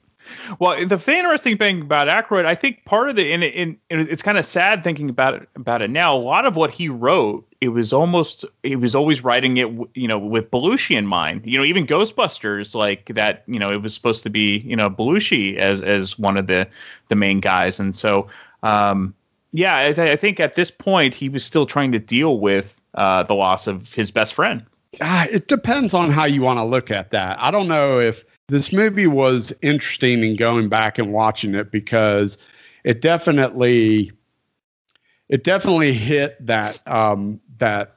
[0.59, 4.23] Well, the interesting thing about Aykroyd, I think part of the, and, it- and it's
[4.23, 6.17] kind of sad thinking about it about it now.
[6.17, 10.07] A lot of what he wrote, it was almost, he was always writing it, you
[10.07, 11.45] know, with Belushi in mind.
[11.45, 14.89] You know, even Ghostbusters, like that, you know, it was supposed to be, you know,
[14.89, 16.69] Belushi as as one of the
[17.09, 18.29] the main guys, and so,
[18.63, 19.15] um,
[19.53, 22.81] yeah, I, th- I think at this point he was still trying to deal with
[22.95, 24.65] uh, the loss of his best friend.
[25.01, 27.41] Ah, it depends on how you want to look at that.
[27.41, 32.39] I don't know if this movie was interesting in going back and watching it because
[32.85, 34.13] it definitely
[35.29, 37.97] it definitely hit that um that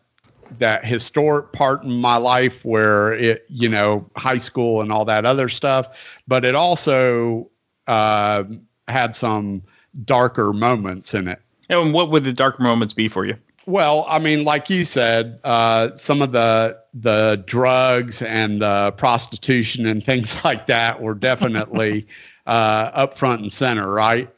[0.59, 5.25] that historic part in my life where it you know high school and all that
[5.25, 7.49] other stuff but it also
[7.87, 8.43] uh,
[8.87, 9.63] had some
[10.05, 13.37] darker moments in it And what would the dark moments be for you?
[13.65, 19.85] Well, I mean, like you said, uh, some of the the drugs and the prostitution
[19.85, 22.07] and things like that were definitely
[22.45, 22.49] uh,
[22.93, 24.29] up front and center, right?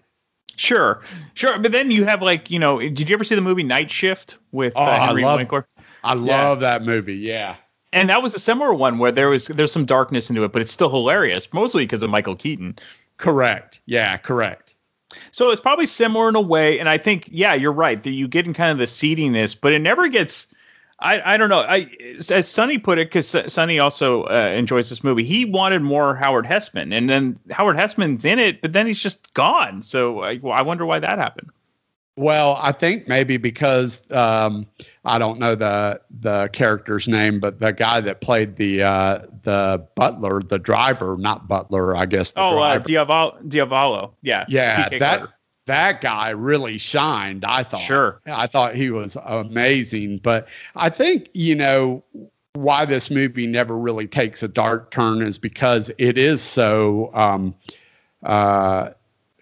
[0.60, 0.99] Sure,
[1.36, 1.57] sure.
[1.57, 4.38] But then you have like, you know, did you ever see the movie Night Shift
[4.51, 5.66] with Oh, uh, I Henry love- Winkler?
[6.03, 6.20] I Yeah.
[6.49, 7.16] love that movie.
[7.16, 7.55] Yeah.
[7.93, 10.62] And that was a similar one where there was there's some darkness into it, but
[10.62, 12.76] it's still hilarious, mostly because of Michael Keaton.
[13.18, 13.80] Correct.
[13.86, 14.74] Yeah, correct.
[15.32, 18.28] So it's probably similar in a way, and I think yeah, you're right that you
[18.28, 20.47] get in kind of the seediness, but it never gets.
[21.01, 21.59] I, I don't know.
[21.59, 21.89] I
[22.29, 25.23] as Sonny put it, because Sonny also uh, enjoys this movie.
[25.23, 29.33] He wanted more Howard Hesseman, and then Howard Hesseman's in it, but then he's just
[29.33, 29.81] gone.
[29.81, 31.51] So I, I wonder why that happened.
[32.19, 34.67] Well, I think maybe because um,
[35.05, 39.87] I don't know the the character's name, but the guy that played the uh, the
[39.95, 42.33] butler, the driver, not butler, I guess.
[42.33, 42.79] The Oh, uh.
[42.79, 45.33] Diavolo, Diavolo, yeah, yeah, TK that Carter.
[45.70, 47.45] That guy really shined.
[47.45, 47.82] I thought.
[47.82, 48.20] Sure.
[48.26, 52.03] I thought he was amazing, but I think you know
[52.53, 57.55] why this movie never really takes a dark turn is because it is so um,
[58.24, 58.89] uh,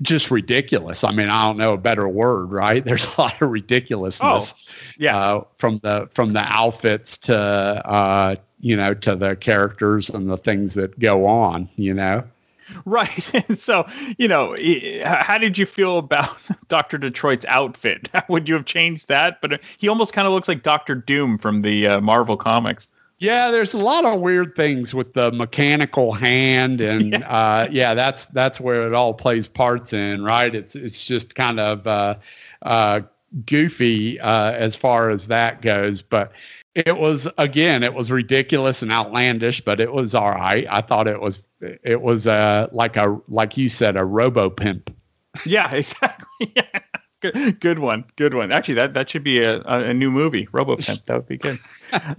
[0.02, 1.06] just ridiculous.
[1.06, 2.84] I mean, I don't know a better word, right?
[2.86, 4.54] There's a lot of ridiculousness.
[4.54, 5.18] Oh, yeah.
[5.18, 10.38] Uh, from the from the outfits to uh, you know to the characters and the
[10.38, 11.70] things that go on.
[11.78, 12.26] You know.
[12.86, 13.48] Right.
[13.48, 13.88] And so,
[14.18, 14.56] you know,
[15.04, 16.38] how did you feel about
[16.68, 16.98] Dr.
[16.98, 18.10] Detroit's outfit?
[18.30, 19.42] Would you have changed that?
[19.42, 20.96] But uh, he almost kind of looks like Dr.
[20.96, 22.88] Doom from the uh, Marvel comics.
[23.20, 27.96] Yeah, there's a lot of weird things with the mechanical hand, and yeah, uh, yeah
[27.96, 30.54] that's that's where it all plays parts in, right?
[30.54, 32.16] It's it's just kind of uh,
[32.62, 33.02] uh,
[33.46, 36.32] goofy uh, as far as that goes, but
[36.86, 40.66] it was again, it was ridiculous and outlandish, but it was all right.
[40.70, 44.96] I thought it was it was uh, like a like you said a robo pimp.
[45.46, 46.54] Yeah, exactly.
[46.56, 46.64] Yeah.
[47.20, 48.06] Good, good one.
[48.16, 48.52] Good one.
[48.52, 51.06] Actually, that, that should be a, a, new movie, RoboPimp.
[51.06, 51.60] That would be good.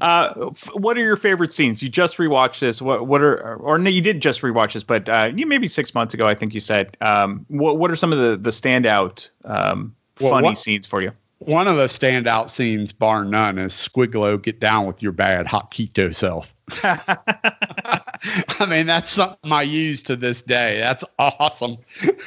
[0.01, 1.83] Uh, f- what are your favorite scenes?
[1.83, 2.81] You just rewatched this.
[2.81, 5.95] What what are or no, you did just rewatch this, but uh, you maybe six
[5.95, 6.97] months ago, I think you said.
[7.03, 11.03] Um, what what are some of the the standout um, Well, funny what- scenes for
[11.03, 11.13] you?
[11.49, 15.71] One of the standout scenes, bar none, is Skridlow get down with your bad hot
[15.71, 16.47] keto self.
[16.85, 20.79] I mean, that's something I use to this day.
[20.79, 21.79] That's awesome.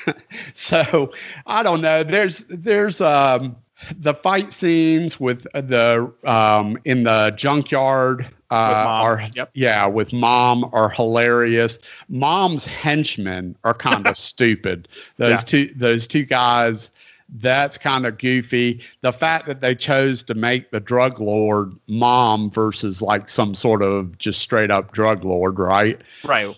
[0.54, 1.14] so
[1.46, 2.04] I don't know.
[2.04, 3.58] There's there's um
[3.96, 10.90] the fight scenes with the um in the junkyard uh are yeah with mom are
[10.90, 11.78] hilarious.
[12.10, 14.88] Mom's henchmen are kind of stupid.
[15.18, 15.36] Those Yeah.
[15.46, 16.90] two those two guys
[17.32, 18.82] that's kind of goofy.
[19.02, 23.82] The fact that they chose to make the drug lord mom versus like some sort
[23.82, 26.02] of just straight up drug lord, right?
[26.24, 26.56] Right.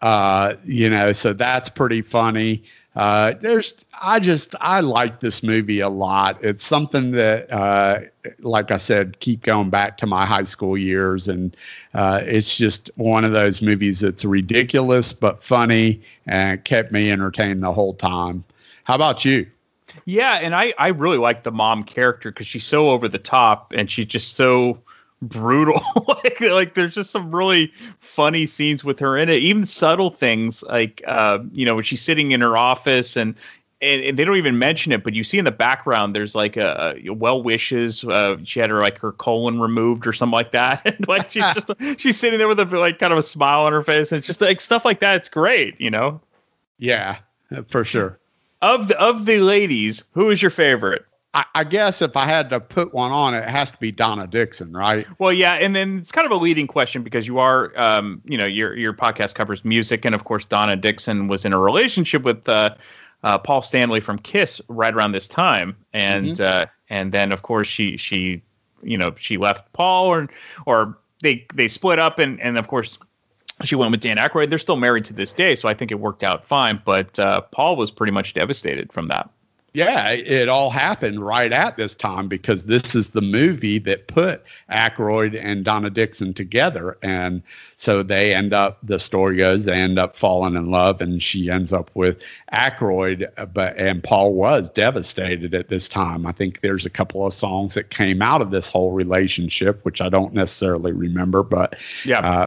[0.00, 2.64] Uh, you know, so that's pretty funny.
[2.96, 6.42] Uh, there's, I just, I like this movie a lot.
[6.42, 8.00] It's something that, uh,
[8.38, 11.54] like I said, keep going back to my high school years, and
[11.92, 17.62] uh, it's just one of those movies that's ridiculous but funny and kept me entertained
[17.62, 18.44] the whole time.
[18.84, 19.46] How about you?
[20.04, 23.72] Yeah, and I I really like the mom character because she's so over the top
[23.74, 24.80] and she's just so
[25.22, 25.80] brutal.
[26.08, 29.42] like like there's just some really funny scenes with her in it.
[29.42, 33.36] Even subtle things like uh you know when she's sitting in her office and.
[33.82, 36.56] And, and they don't even mention it, but you see in the background there's like
[36.56, 38.02] a, a well wishes.
[38.02, 40.80] Uh, she had her like her colon removed or something like that.
[40.86, 41.70] And like she's just
[42.00, 44.26] she's sitting there with a like kind of a smile on her face, and it's
[44.26, 45.16] just like stuff like that.
[45.16, 46.22] It's great, you know.
[46.78, 47.18] Yeah,
[47.68, 48.18] for sure.
[48.66, 51.04] Of the of the ladies, who is your favorite?
[51.34, 54.26] I, I guess if I had to put one on, it has to be Donna
[54.26, 55.06] Dixon, right?
[55.18, 58.36] Well, yeah, and then it's kind of a leading question because you are, um, you
[58.38, 62.22] know, your your podcast covers music, and of course, Donna Dixon was in a relationship
[62.24, 62.74] with uh,
[63.22, 66.40] uh, Paul Stanley from Kiss right around this time, and Mhm.
[66.40, 68.42] uh, and then of course she she,
[68.82, 70.28] you know, she left Paul, or
[70.64, 72.98] or they they split up, and and of course.
[73.64, 74.50] She went with Dan Aykroyd.
[74.50, 76.80] They're still married to this day, so I think it worked out fine.
[76.84, 79.30] But uh, Paul was pretty much devastated from that.
[79.72, 84.42] Yeah, it all happened right at this time because this is the movie that put
[84.70, 87.42] Aykroyd and Donna Dixon together, and
[87.76, 88.78] so they end up.
[88.82, 93.28] The story goes they end up falling in love, and she ends up with Aykroyd.
[93.52, 96.24] But and Paul was devastated at this time.
[96.26, 100.00] I think there's a couple of songs that came out of this whole relationship, which
[100.00, 102.20] I don't necessarily remember, but Yeah.
[102.20, 102.46] uh,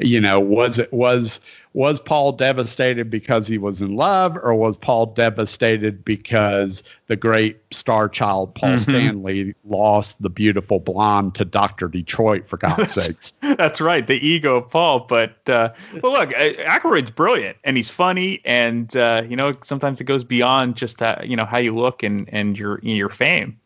[0.00, 1.40] you know, was it was
[1.72, 7.60] was Paul devastated because he was in love, or was Paul devastated because the great
[7.70, 8.80] star child Paul Mhm.
[8.80, 12.48] Stanley lost the beautiful blonde to Doctor Detroit?
[12.48, 13.34] For God's sakes!
[13.40, 15.00] That's right, the ego of Paul.
[15.08, 20.00] But uh, well, look, uh, Aykroyd's brilliant and he's funny, and uh, you know sometimes
[20.00, 23.58] it goes beyond just uh, you know how you look and and your your fame.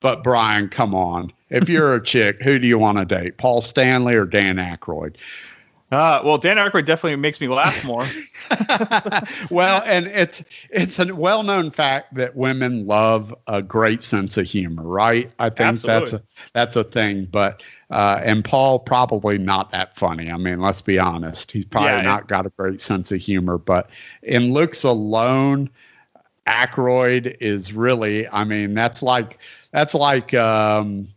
[0.00, 1.32] But Brian, come on.
[1.50, 3.36] If you're a chick, who do you want to date?
[3.36, 5.16] Paul Stanley or Dan Aykroyd?
[5.90, 8.06] Uh, well, Dan Aykroyd definitely makes me laugh more.
[9.50, 14.82] well, and it's it's a well-known fact that women love a great sense of humor,
[14.82, 15.30] right?
[15.38, 16.22] I think that's a
[16.52, 17.26] that's a thing.
[17.30, 20.30] But uh, and Paul probably not that funny.
[20.30, 21.52] I mean, let's be honest.
[21.52, 23.58] He's probably Yeah, not got a great sense of humor.
[23.58, 23.90] But
[24.22, 25.70] in looks alone,
[26.46, 28.28] Aykroyd is really.
[28.28, 29.38] I mean, that's like
[29.72, 31.08] that's like um,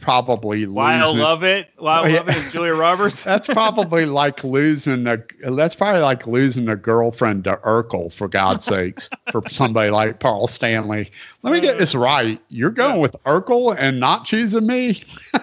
[0.00, 1.68] probably Why I love it.
[1.76, 2.34] Why I Oh, love yeah.
[2.36, 3.22] it is Julia Roberts.
[3.24, 5.18] that's probably like losing a.
[5.44, 10.48] That's probably like losing a girlfriend to Urkel, for God's sakes, for somebody like Paul
[10.48, 11.10] Stanley.
[11.42, 12.40] Let me get this right.
[12.48, 15.02] You're going with Urkel and not choosing me.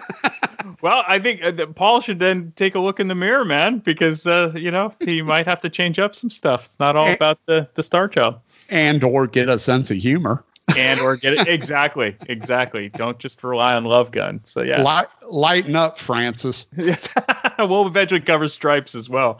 [0.81, 3.79] Well, I think uh, that Paul should then take a look in the mirror, man,
[3.79, 6.65] because uh, you know he might have to change up some stuff.
[6.65, 8.35] It's not all about the the star child,
[8.69, 10.43] and or get a sense of humor.
[10.75, 12.89] And or get it exactly, exactly.
[12.89, 14.41] Don't just rely on Love Gun.
[14.43, 16.65] So yeah, Light, lighten up, Francis.
[17.59, 19.39] we'll eventually cover Stripes as well.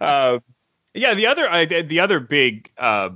[0.00, 0.38] Uh,
[0.94, 3.10] yeah, the other I, the other big uh,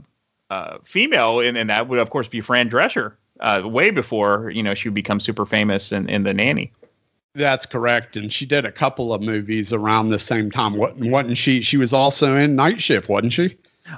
[0.51, 3.15] uh, female in, in that would of course be Fran Drescher.
[3.41, 6.73] Uh, way before you know she would become super famous in, in the nanny.
[7.35, 8.17] That's correct.
[8.17, 10.77] And she did a couple of movies around the same time.
[10.77, 11.63] Wasn't, wasn't she?
[11.63, 13.57] She was also in Night Shift, wasn't she?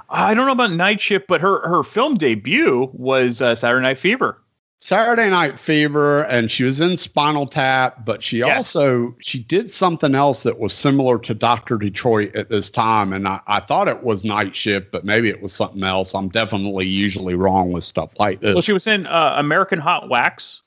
[0.09, 3.97] I don't know about Night Shift, but her her film debut was uh, Saturday Night
[3.97, 4.41] Fever.
[4.79, 8.57] Saturday Night Fever, and she was in Spinal Tap, but she Yes.
[8.75, 13.27] also she did something else that was similar to Doctor Detroit at this time, and
[13.27, 16.13] I, I thought it was Night Shift, but maybe it was something else.
[16.13, 18.53] I'm definitely usually wrong with stuff like this.
[18.53, 20.61] Well, she was in uh, American Hot Wax.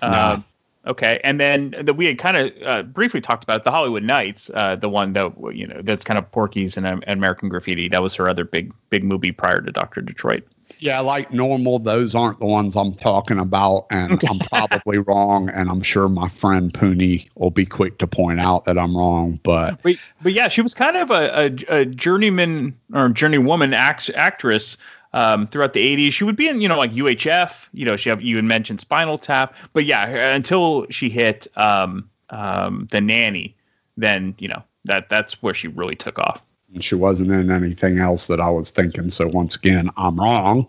[0.00, 0.40] Uh,
[0.86, 4.50] Okay, and then that we had kind of uh, briefly talked about the Hollywood Knights,
[4.54, 7.88] uh, the one that you know that's kind of Porky's and um, American Graffiti.
[7.88, 10.42] That was her other big big movie prior to Doctor Detroit.
[10.78, 11.80] yeah, like normal.
[11.80, 16.28] Those aren't the ones I'm talking about, and I'm probably wrong, and I'm sure my
[16.28, 19.38] friend Pooney will be quick to point out that I'm wrong.
[19.42, 24.10] But But but yeah, she was kind of a, a, a journeyman or journeywoman act,
[24.14, 24.78] actress
[25.12, 26.12] um, throughout the 80s.
[26.12, 27.68] She would be in you know like UHF.
[27.72, 32.10] You know she have, you had mentioned Spinal Tap, but yeah, until she hit um,
[32.28, 33.56] um, the nanny,
[33.96, 36.42] then you know that that's where she really took off.
[36.72, 39.10] And she wasn't in anything else that I was thinking.
[39.10, 40.68] So once again, I'm wrong,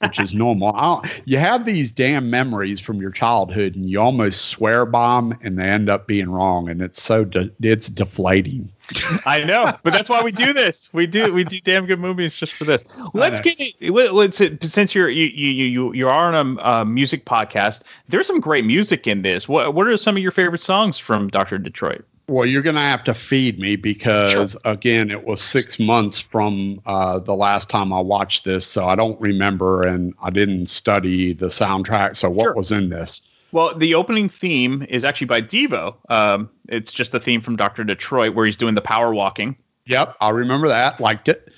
[0.00, 0.72] which is normal.
[0.74, 5.18] I don't- you have these damn memories from your childhood, and you almost swear by
[5.18, 8.70] 'em, and they end up being wrong, and it's so de- it's deflating.
[9.26, 10.88] I know, but that's why we do this.
[10.92, 12.84] We do we do damn good movies just for this.
[13.14, 14.40] Let's get let's
[14.72, 17.82] since you're you you you you are on a uh, music podcast.
[18.08, 19.48] There's some great music in this.
[19.48, 22.04] What what are some of your favorite songs from Doctor Detroit?
[22.28, 26.80] Well, you're going to have to feed me because, again, it was six months from
[26.84, 31.34] uh, the last time I watched this, so I don't remember, and I didn't study
[31.34, 32.16] the soundtrack.
[32.16, 32.54] So, what Sure.
[32.54, 33.22] was in this?
[33.52, 35.96] Well, the opening theme is actually by Devo.
[36.08, 39.56] Um, it's just the theme from Doctor Detroit where he's doing the power walking.
[39.86, 41.00] Yep, I remember that.
[41.00, 41.48] Liked it.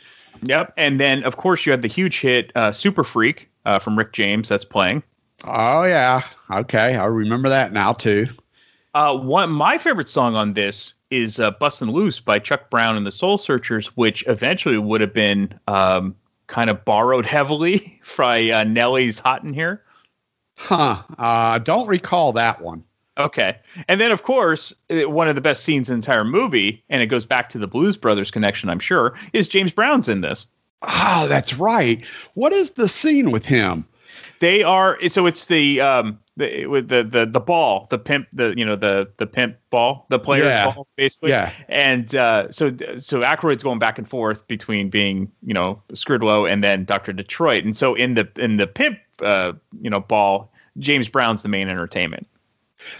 [0.43, 3.99] Yep, and then of course you had the huge hit uh, "Super Freak" uh, from
[3.99, 5.03] Rick James that's playing.
[5.45, 8.27] Oh yeah, okay, I remember that now too.
[8.95, 13.07] Uh, one my favorite song on this is uh, "Bustin' Loose" by Chuck Brown and
[13.07, 16.17] the Soul Searchers, which eventually would have been um,
[16.47, 19.83] kind of borrowed heavily by uh, Nelly's "Hot in Here."
[20.57, 21.03] Huh?
[21.17, 22.85] I don't recall that one.
[23.17, 23.59] Okay,
[23.89, 27.03] and then of course uh, one of the best scenes in the entire movie, and
[27.03, 30.47] it goes back to the Blues Brothers connection, I'm sure, is James Brown's in this.
[30.83, 32.07] Ah, that's right.
[32.35, 33.87] What is the scene with him?
[34.41, 38.55] They are so it's the um the with the the the ball the pimp the
[38.57, 40.73] you know the the pimp ball the player's Yeah.
[40.73, 41.51] ball basically Yeah.
[41.69, 42.69] and uh, so
[42.99, 47.65] so Aykroyd's going back and forth between being you know Skridlow and then Doctor Detroit
[47.65, 51.69] and so in the in the pimp uh you know ball James Brown's the main
[51.69, 52.27] entertainment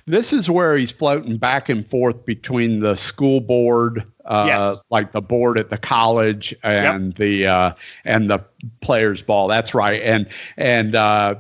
[0.07, 4.85] This is where he's floating back and forth between the school board, uh, Yes.
[4.91, 7.73] like the board at the college, and the uh,
[8.05, 8.45] and the
[8.81, 9.49] players' ball.
[9.49, 10.03] That's right.
[10.03, 11.37] And and uh,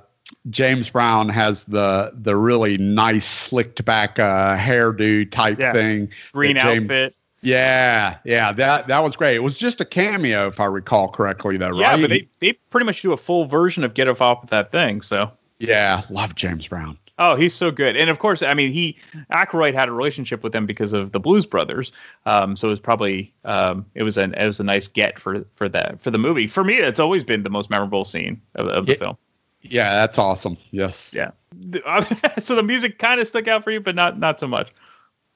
[0.50, 5.72] James Brown has the the really nice slicked back uh, hairdo type Yeah.
[5.72, 6.10] thing.
[6.32, 9.36] green James- outfit Yeah, yeah, that that was great.
[9.36, 12.00] It was just a cameo, if I recall correctly, though, yeah right?
[12.00, 15.02] but they they pretty much do a full version of Get Off with that thing
[15.02, 15.30] so
[15.60, 16.96] yeah, love James Brown.
[17.18, 18.96] Oh, he's so good, and of course, I mean, he
[19.32, 21.90] Aykroyd had a relationship with them because of the Blues Brothers.
[22.26, 25.44] Um, so it was probably um, it was an it was a nice get for
[25.54, 26.46] for that for the movie.
[26.46, 28.98] For me, it's always been the most memorable scene of, of the Yeah.
[28.98, 29.16] film.
[29.62, 30.56] Yeah, that's awesome.
[30.70, 31.12] Yes.
[31.12, 31.32] Yeah.
[32.38, 34.70] so the music kind of stuck out for you, but not not so much.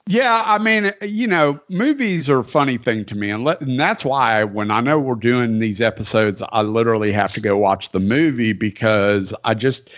[0.07, 3.79] Yeah, I mean, you know, movies are a funny thing to me, and, let, and
[3.79, 7.91] that's why when I know we're doing these episodes, I literally have to go watch
[7.91, 9.91] the movie because I just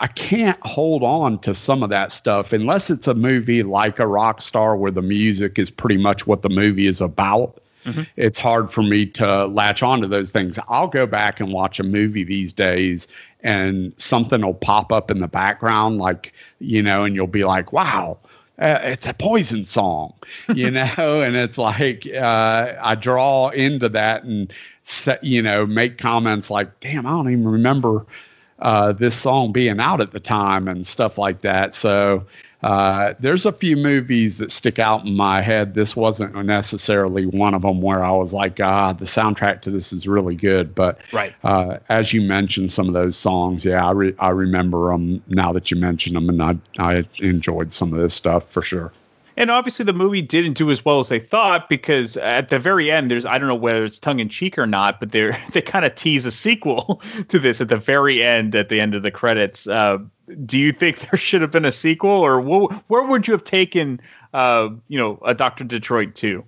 [0.00, 4.06] I can't hold on to some of that stuff unless it's a movie like a
[4.06, 7.60] rock star where the music is pretty much what the movie is about.
[7.84, 8.02] Mm-hmm.
[8.16, 10.58] It's hard for me to latch on to those things.
[10.68, 13.08] I'll go back and watch a movie these days
[13.42, 17.72] and something will pop up in the background, like, you know, and you'll be like,
[17.72, 18.18] wow,
[18.58, 20.14] uh, it's a poison song,
[20.54, 24.52] you know, and it's like uh, I draw into that and
[24.84, 28.04] set, you know make comments like, "Damn, I don't even remember
[28.60, 31.74] uh, this song being out at the time" and stuff like that.
[31.74, 32.26] So
[32.62, 35.72] uh, there's a few movies that stick out in my head.
[35.74, 39.92] This wasn't necessarily one of them where I was like, "Ah, the soundtrack to this
[39.94, 41.32] is really good." But Right.
[41.42, 45.52] uh, as you mentioned, some of those songs, yeah, I re- I remember them now
[45.52, 48.92] that you mention them, and I I enjoyed some of this stuff for sure.
[49.40, 52.90] And obviously, the movie didn't do as well as they thought because at the very
[52.90, 55.62] end, there's I don't know whether it's tongue in cheek or not, but they they
[55.62, 59.02] kind of tease a sequel to this at the very end, at the end of
[59.02, 59.66] the credits.
[59.66, 59.98] Uh,
[60.44, 63.42] do you think there should have been a sequel, or wh- where would you have
[63.42, 64.02] taken,
[64.34, 66.44] uh, you know, a Doctor Detroit two?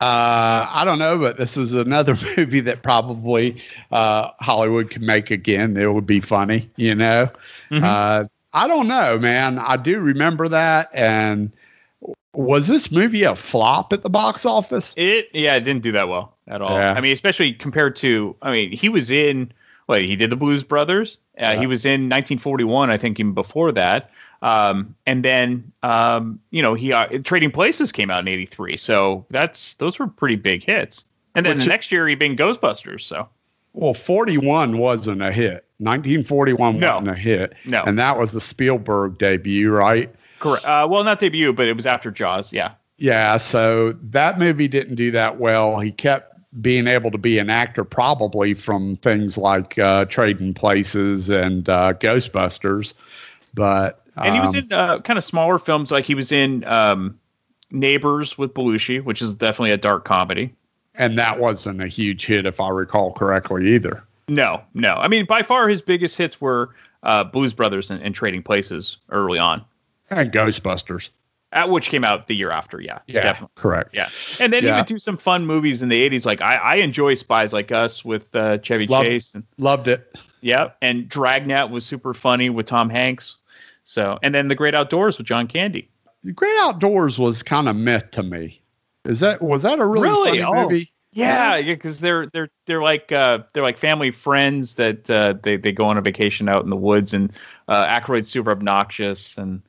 [0.00, 3.60] Uh, I don't know, but this is another movie that probably
[3.92, 5.76] uh, Hollywood could make again.
[5.76, 7.28] It would be funny, you know.
[7.70, 7.84] Mm-hmm.
[7.84, 9.58] Uh, I don't know, man.
[9.58, 10.88] I do remember that.
[10.94, 11.52] And
[12.34, 14.94] was this movie a flop at the box office?
[14.96, 16.76] It yeah, it didn't do that well at all.
[16.78, 16.92] Yeah.
[16.92, 19.52] I mean, especially compared to I mean, he was in
[19.86, 21.18] well, he did the Blues Brothers.
[21.38, 24.10] Uh, He was in 1941, I think, even before that.
[24.42, 29.24] Um, and then um, you know he uh, Trading Places came out in '83, so
[29.30, 31.04] that's those were pretty big hits.
[31.34, 33.00] And then Which- the next year he been Ghostbusters.
[33.02, 33.28] So
[33.72, 35.64] Well, 41 wasn't a hit.
[35.78, 36.94] 1941 No.
[36.94, 37.54] wasn't a hit.
[37.64, 37.82] No.
[37.84, 40.12] And that was the Spielberg debut, right?
[40.38, 40.64] Correct.
[40.64, 42.52] Uh, well, not debut, but it was after Jaws.
[42.52, 42.72] Yeah.
[42.96, 45.78] Yeah, so that movie didn't do that well.
[45.78, 51.30] He kept being able to be an actor probably from things like uh, Trading Places
[51.30, 52.94] and uh, Ghostbusters,
[53.54, 56.64] but And he was um, in uh, kind of smaller films, like he was in
[56.64, 57.20] um,
[57.70, 60.54] Neighbors with Belushi, which is definitely a dark comedy.
[60.94, 64.02] and that wasn't a huge hit if I recall correctly either.
[64.26, 64.94] No, no.
[64.94, 66.74] I mean, by far his biggest hits were
[67.04, 69.64] uh, Blues Brothers and, and Trading Places early on,
[70.10, 71.10] And Ghostbusters,
[71.52, 72.80] at which came out the year after.
[72.80, 73.52] Yeah, yeah, definitely.
[73.56, 73.94] correct.
[73.94, 74.08] Yeah,
[74.40, 74.74] and then Yeah.
[74.74, 76.24] even do some fun movies in the '80s.
[76.26, 80.12] Like I, I enjoy Spies Like Us with uh, Chevy Loved- Chase, and Loved it.
[80.40, 83.36] yeah, and Dragnet was super funny with Tom Hanks.
[83.84, 85.88] So, and then The Great Outdoors with John Candy.
[86.24, 88.60] The Great Outdoors was kind of meh to me.
[89.04, 90.40] Is that was that a really, Really?
[90.40, 90.62] funny Oh.
[90.68, 90.92] movie?
[91.12, 95.56] Yeah, yeah, because they're they're they're like uh, they're like family friends that uh, they
[95.56, 97.32] they go on a vacation out in the woods, and
[97.66, 99.62] uh, Aykroyd's super obnoxious, and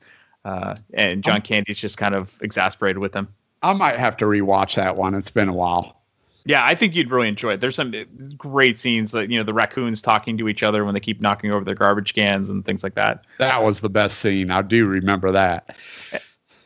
[0.44, 3.28] uh, and John Candy's just kind of exasperated with him.
[3.62, 5.14] I might have to rewatch that one.
[5.14, 6.00] It's been a while.
[6.44, 7.60] Yeah, I think you'd really enjoy it.
[7.60, 7.94] There's some
[8.36, 11.50] great scenes, like you know the raccoons talking to each other when they keep knocking
[11.50, 13.26] over their garbage cans and things like that.
[13.38, 14.50] That was the best scene.
[14.50, 15.76] I do remember that.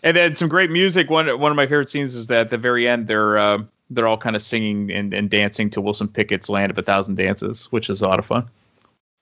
[0.03, 1.11] And then some great music.
[1.11, 3.59] One one of my favorite scenes is that at the very end they're uh,
[3.91, 7.17] they're all kind of singing and, and dancing to Wilson Pickett's "Land of a Thousand
[7.17, 8.47] Dances," which is a lot of fun.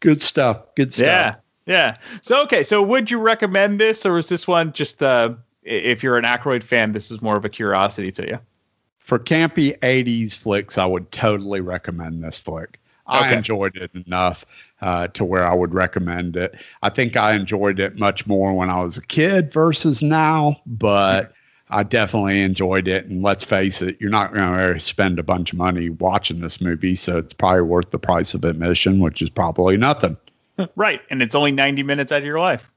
[0.00, 0.74] Good stuff.
[0.74, 1.06] Good stuff.
[1.06, 1.34] Yeah,
[1.66, 1.98] yeah.
[2.22, 6.18] So okay, so would you recommend this, or is this one just uh, if you're
[6.18, 8.38] an Aykroyd fan, this is more of a curiosity to you?
[8.98, 12.78] For campy 80s flicks, I would totally recommend this flick.
[13.06, 13.36] I Okay.
[13.38, 14.46] enjoyed it enough
[14.80, 16.54] uh, to where I would recommend it.
[16.80, 21.32] I think I enjoyed it much more when I was a kid versus now, but
[21.68, 23.06] I definitely enjoyed it.
[23.06, 26.60] And let's face it, you're not going to spend a bunch of money watching this
[26.60, 30.16] movie, so it's probably worth the price of admission, which is probably nothing.
[30.76, 32.70] right, and it's only 90 minutes out of your life.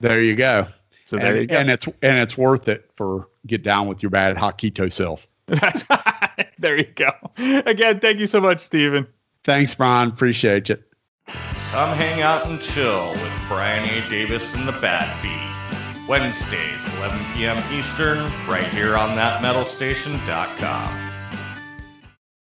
[0.00, 0.68] There you go.
[1.04, 1.56] So there and, you go.
[1.56, 5.26] and it's and it's worth it for get down with your bad Hakito self.
[6.58, 7.12] there you go.
[7.36, 9.06] Again, thank you so much, Stephen.
[9.44, 10.08] Thanks, Brian.
[10.08, 10.78] Appreciate you.
[11.26, 14.08] Come hang out and chill with Brian A.
[14.08, 16.08] Davis and the Bad Beat.
[16.08, 17.62] Wednesdays, 11 p.m.
[17.72, 18.18] Eastern,
[18.48, 21.11] right here on thatmetalstation.com.